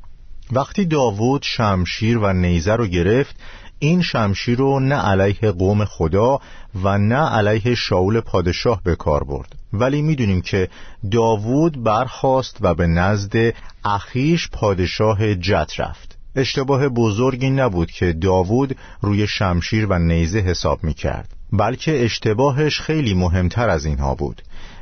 وقتی 0.52 0.86
داوود 0.86 1.42
شمشیر 1.44 2.18
و 2.18 2.34
نیزه 2.34 2.76
رو 2.76 2.88
گرفت 2.88 3.36
این 3.80 4.02
شمشیر 4.02 4.58
رو 4.58 4.80
نه 4.80 4.96
علیه 4.96 5.52
قوم 5.52 5.86
خدا 5.86 6.40
و 6.84 6.98
نه 6.98 7.30
علیه 7.30 7.76
شاول 7.76 8.20
پادشاه 8.20 8.82
به 8.84 8.96
کار 8.96 9.24
برد. 9.24 9.56
ولی 9.74 10.02
می‌دونیم 10.02 10.42
که 10.42 10.70
داوود 11.12 11.84
برخاست 11.84 12.58
و 12.62 12.74
به 12.76 12.88
نزد 12.88 13.54
اخیش 13.86 14.50
پادشاه 14.50 15.36
جت 15.36 15.72
رفت. 15.78 16.18
اشتباه 16.36 16.90
بزرگی 16.90 17.50
نبود 17.50 17.92
که 17.92 18.14
داوود 18.14 18.78
روی 19.02 19.28
شمشیر 19.28 19.86
و 19.86 20.00
نیزه 20.00 20.40
حساب 20.40 20.84
می‌کرد. 20.84 21.34
بلکه 21.54 22.06
اشتباهش 22.06 22.80
خیلی 22.80 23.14
مهمتر 23.14 23.70
از 23.70 23.86
اینها 23.86 24.16
بود. 24.16 24.42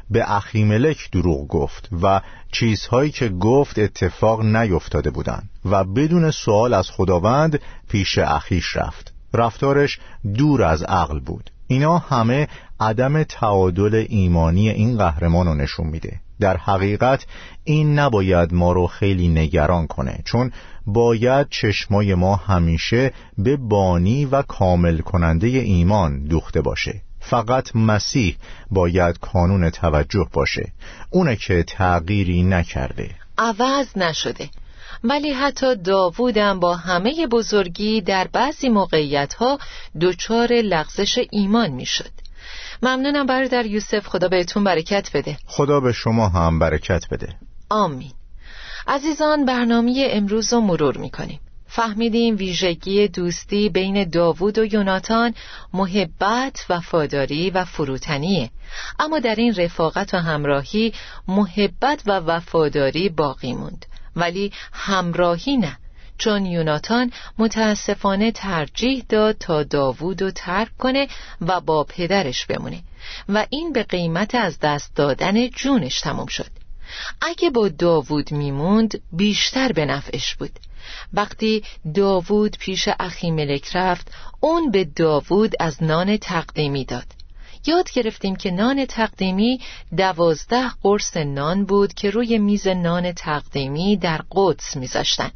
به 0.10 0.32
اخیملک 0.32 1.12
دروغ 1.12 1.48
گفت 1.48 1.90
و 2.02 2.22
چیزهایی 2.52 3.12
که 3.12 3.30
گفت 3.30 3.80
اتفاق 3.80 4.42
نیفتاده 4.42 5.10
بودند 5.10 5.50
و 5.66 5.84
بدون 5.84 6.32
سوال 6.32 6.74
از 6.74 6.90
خداوند 6.90 7.60
پیش 7.90 8.18
اخیش 8.18 8.78
رفت. 8.78 9.14
رفتارش 9.34 10.00
دور 10.38 10.64
از 10.64 10.84
عقل 10.84 11.20
بود. 11.20 11.52
اینا 11.68 11.98
همه 11.98 12.48
عدم 12.80 13.24
تعادل 13.24 14.06
ایمانی 14.10 14.70
این 14.70 14.98
قهرمان 14.98 15.48
رو 15.48 15.56
نشون 15.56 15.88
میده. 15.88 16.20
در 16.42 16.58
حقیقت 16.58 17.26
این 17.64 18.00
نباید 18.00 18.54
ما 18.54 18.72
رو 18.72 18.88
خیلی 18.88 19.28
نگران 19.28 19.88
کنه 19.88 20.22
چون 20.26 20.52
باید 20.86 21.48
چشمای 21.50 22.16
ما 22.16 22.36
همیشه 22.36 23.14
به 23.38 23.58
بانی 23.58 24.26
و 24.26 24.42
کامل 24.42 24.98
کننده 24.98 25.48
ایمان 25.48 26.24
دوخته 26.24 26.62
باشه. 26.62 27.02
فقط 27.20 27.76
مسیح 27.76 28.38
باید 28.72 29.20
کانون 29.20 29.70
توجه 29.70 30.28
باشه. 30.34 30.72
اونه 31.10 31.36
که 31.36 31.64
تغییری 31.64 32.44
نکرده. 32.44 33.10
عوض 33.38 33.98
نشده. 33.98 34.50
ولی 35.04 35.32
حتی 35.32 35.76
داوودم 35.76 36.60
با 36.60 36.76
همه 36.76 37.28
بزرگی 37.28 38.02
در 38.02 38.28
بعضی 38.34 38.70
موقعیت 38.70 39.34
ها 39.34 39.60
دچار 40.02 40.54
لغزش 40.54 41.20
ایمان 41.32 41.70
می‌شد. 41.70 42.21
ممنونم 42.84 43.26
برادر 43.26 43.66
یوسف 43.66 44.08
خدا 44.08 44.28
بهتون 44.28 44.64
برکت 44.64 45.10
بده. 45.14 45.38
خدا 45.46 45.80
به 45.80 45.92
شما 45.92 46.30
هم 46.30 46.60
برکت 46.60 47.04
بده. 47.12 47.36
آمین. 47.70 48.12
عزیزان 48.88 49.46
برنامه 49.46 50.08
امروز 50.12 50.54
رو 50.54 50.62
مرور 50.62 50.98
می‌کنیم. 50.98 51.40
فهمیدیم 51.68 52.36
ویژگی 52.36 53.08
دوستی 53.08 53.70
بین 53.70 54.10
داوود 54.10 54.58
و 54.58 54.66
یوناتان 54.66 55.34
محبت 55.74 56.66
وفاداری 56.70 57.50
و 57.50 57.66
فروتنیه. 57.66 58.50
اما 59.00 59.20
در 59.20 59.36
این 59.36 59.56
رفاقت 59.56 60.14
و 60.14 60.18
همراهی 60.18 60.94
محبت 61.28 62.04
و 62.06 62.12
وفاداری 62.12 63.10
باقی 63.10 63.54
موند. 63.54 63.86
ولی 64.16 64.52
همراهی 64.74 65.58
نه. 65.58 65.78
چون 66.18 66.46
یوناتان 66.46 67.12
متاسفانه 67.38 68.32
ترجیح 68.32 69.06
داد 69.10 69.38
تا 69.38 69.64
داوود 69.64 70.22
رو 70.22 70.32
ترک 70.32 70.78
کنه 70.78 71.08
و 71.42 71.62
با 71.62 71.84
پدرش 71.84 72.46
بمونه 72.46 72.84
و 73.30 73.46
این 73.50 73.74
به 73.74 73.84
قیمت 73.84 74.36
از 74.36 74.60
دست 74.60 74.96
دادن 74.96 75.48
جونش 75.48 76.02
تمام 76.02 76.28
شد. 76.28 76.52
اگه 77.22 77.50
با 77.50 77.70
داوود 77.70 78.32
میموند 78.32 79.02
بیشتر 79.12 79.72
به 79.72 79.86
نفعش 79.86 80.36
بود. 80.36 80.60
وقتی 81.14 81.64
داوود 81.96 82.58
پیش 82.58 82.90
اخیملک 83.00 83.76
رفت 83.76 84.12
اون 84.40 84.72
به 84.72 84.84
داوود 84.84 85.54
از 85.60 85.84
نان 85.84 86.18
تقدیمی 86.18 86.86
داد. 86.86 87.06
یاد 87.66 87.92
گرفتیم 87.92 88.36
که 88.36 88.52
نان 88.52 88.86
تقدیمی 88.86 89.60
دوازده 89.98 90.70
قرص 90.84 91.18
نان 91.18 91.66
بود 91.66 91.94
که 91.94 92.10
روی 92.10 92.38
میز 92.38 92.68
نان 92.68 93.12
تقدیمی 93.12 93.98
در 93.98 94.22
قدس 94.32 94.78
میذاشتن. 94.78 95.32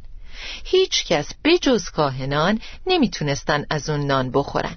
هیچ 0.64 1.04
کس 1.06 1.32
بجز 1.44 1.90
کاهنان 1.90 2.60
نمی‌تونستن 2.86 3.66
از 3.70 3.90
اون 3.90 4.06
نان 4.06 4.30
بخورن. 4.30 4.76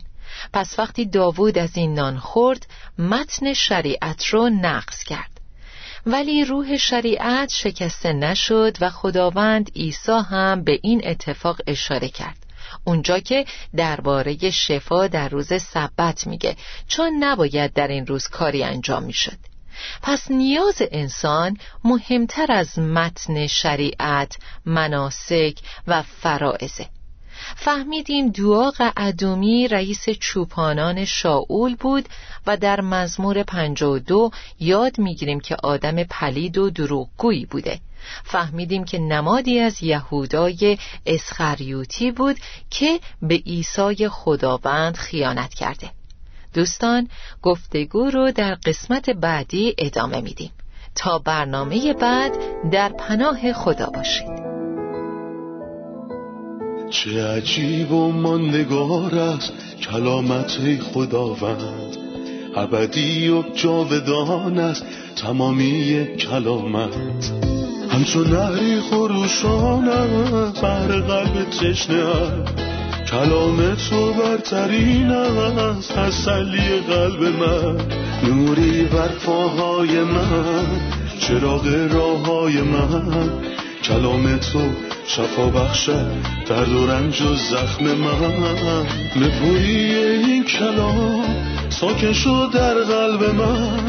پس 0.53 0.79
وقتی 0.79 1.05
داوود 1.05 1.57
از 1.57 1.77
این 1.77 1.93
نان 1.93 2.17
خورد 2.17 2.67
متن 2.97 3.53
شریعت 3.53 4.25
رو 4.25 4.49
نقض 4.49 5.03
کرد. 5.03 5.39
ولی 6.05 6.45
روح 6.45 6.77
شریعت 6.77 7.49
شکسته 7.49 8.13
نشد 8.13 8.77
و 8.81 8.89
خداوند 8.89 9.71
عیسی 9.75 10.21
هم 10.29 10.63
به 10.63 10.79
این 10.83 11.01
اتفاق 11.07 11.61
اشاره 11.67 12.09
کرد. 12.09 12.37
اونجا 12.83 13.19
که 13.19 13.45
درباره 13.75 14.49
شفا 14.49 15.07
در 15.07 15.29
روز 15.29 15.53
سبت 15.61 16.27
میگه 16.27 16.55
چون 16.87 17.23
نباید 17.23 17.73
در 17.73 17.87
این 17.87 18.07
روز 18.07 18.27
کاری 18.27 18.63
انجام 18.63 19.03
می‌شد. 19.03 19.37
پس 20.01 20.31
نیاز 20.31 20.81
انسان 20.91 21.57
مهمتر 21.83 22.51
از 22.51 22.79
متن 22.79 23.47
شریعت 23.47 24.37
مناسک 24.65 25.59
و 25.87 26.01
فرائزه 26.01 26.85
فهمیدیم 27.55 28.29
دعا 28.29 28.71
قعدومی 28.71 29.67
رئیس 29.67 30.09
چوپانان 30.09 31.05
شاول 31.05 31.75
بود 31.75 32.09
و 32.47 32.57
در 32.57 32.81
مزمور 32.81 33.43
52 33.43 34.31
یاد 34.59 34.99
می‌گیریم 34.99 35.39
که 35.39 35.55
آدم 35.63 36.03
پلید 36.03 36.57
و 36.57 36.69
دروغگویی 36.69 37.45
بوده. 37.45 37.79
فهمیدیم 38.23 38.85
که 38.85 38.99
نمادی 38.99 39.59
از 39.59 39.83
یهودای 39.83 40.77
اسخریوتی 41.05 42.11
بود 42.11 42.37
که 42.69 42.99
به 43.21 43.35
عیسی 43.35 44.07
خداوند 44.09 44.97
خیانت 44.97 45.53
کرده. 45.53 45.91
دوستان 46.53 47.07
گفتگو 47.41 48.09
رو 48.09 48.31
در 48.31 48.55
قسمت 48.55 49.09
بعدی 49.09 49.75
ادامه 49.77 50.21
میدیم. 50.21 50.51
تا 50.95 51.19
برنامه 51.19 51.93
بعد 51.93 52.31
در 52.71 52.89
پناه 52.89 53.53
خدا 53.53 53.89
باشید. 53.89 54.49
چه 56.89 57.27
عجیب 57.27 57.91
و 57.91 58.12
ماندگار 58.12 59.15
است 59.15 59.53
کلامت 59.91 60.79
خداوند. 60.93 61.97
ابدی 62.55 63.29
و 63.29 63.43
جاودان 63.55 64.59
است 64.59 64.85
تمامی 65.15 66.07
کلامت. 66.19 66.95
همچون 67.89 68.27
نهری 68.27 68.81
خروشان 68.81 69.85
بر 70.62 70.88
قلب 70.88 71.49
تشنه 71.49 72.68
کلام 73.11 73.75
تو 73.75 74.13
برترین 74.13 75.11
است 75.11 75.93
تسلی 75.93 76.79
قلب 76.87 77.23
من. 77.23 77.77
نوری 78.23 78.83
بر 78.83 79.07
پاهای 79.07 79.99
من 79.99 80.65
چراغ 81.19 81.67
راه 81.91 82.25
های 82.25 82.61
من. 82.61 83.29
کلام 83.83 84.37
تو 84.37 84.59
شفا 85.07 85.45
بخشد 85.45 86.11
درد 86.47 86.71
و 86.71 86.87
رنج 86.87 87.21
و 87.21 87.35
زخم 87.35 87.83
من. 87.85 88.85
نپویی 89.15 89.95
این 89.95 90.43
کلام 90.43 91.25
ساکن 91.69 92.13
شد 92.13 92.49
در 92.53 92.73
قلب 92.73 93.23
من. 93.35 93.79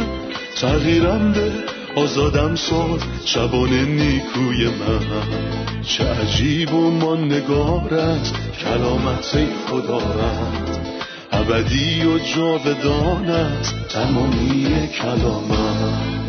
تغییرم 0.56 1.32
به 1.32 1.79
آزادم 1.96 2.54
ساد 2.54 3.02
شبان 3.24 3.70
نیکوی 3.70 4.68
من. 4.68 5.82
چه 5.82 6.04
عجیب 6.04 6.74
و 6.74 6.90
ماندگارت 6.90 8.32
کلامت 8.64 9.38
خدا 9.66 9.98
رد 9.98 10.78
ابدی 11.32 12.04
و 12.04 12.18
جاودانت 12.18 13.74
تمامی 13.88 14.88
کلامت. 14.88 16.19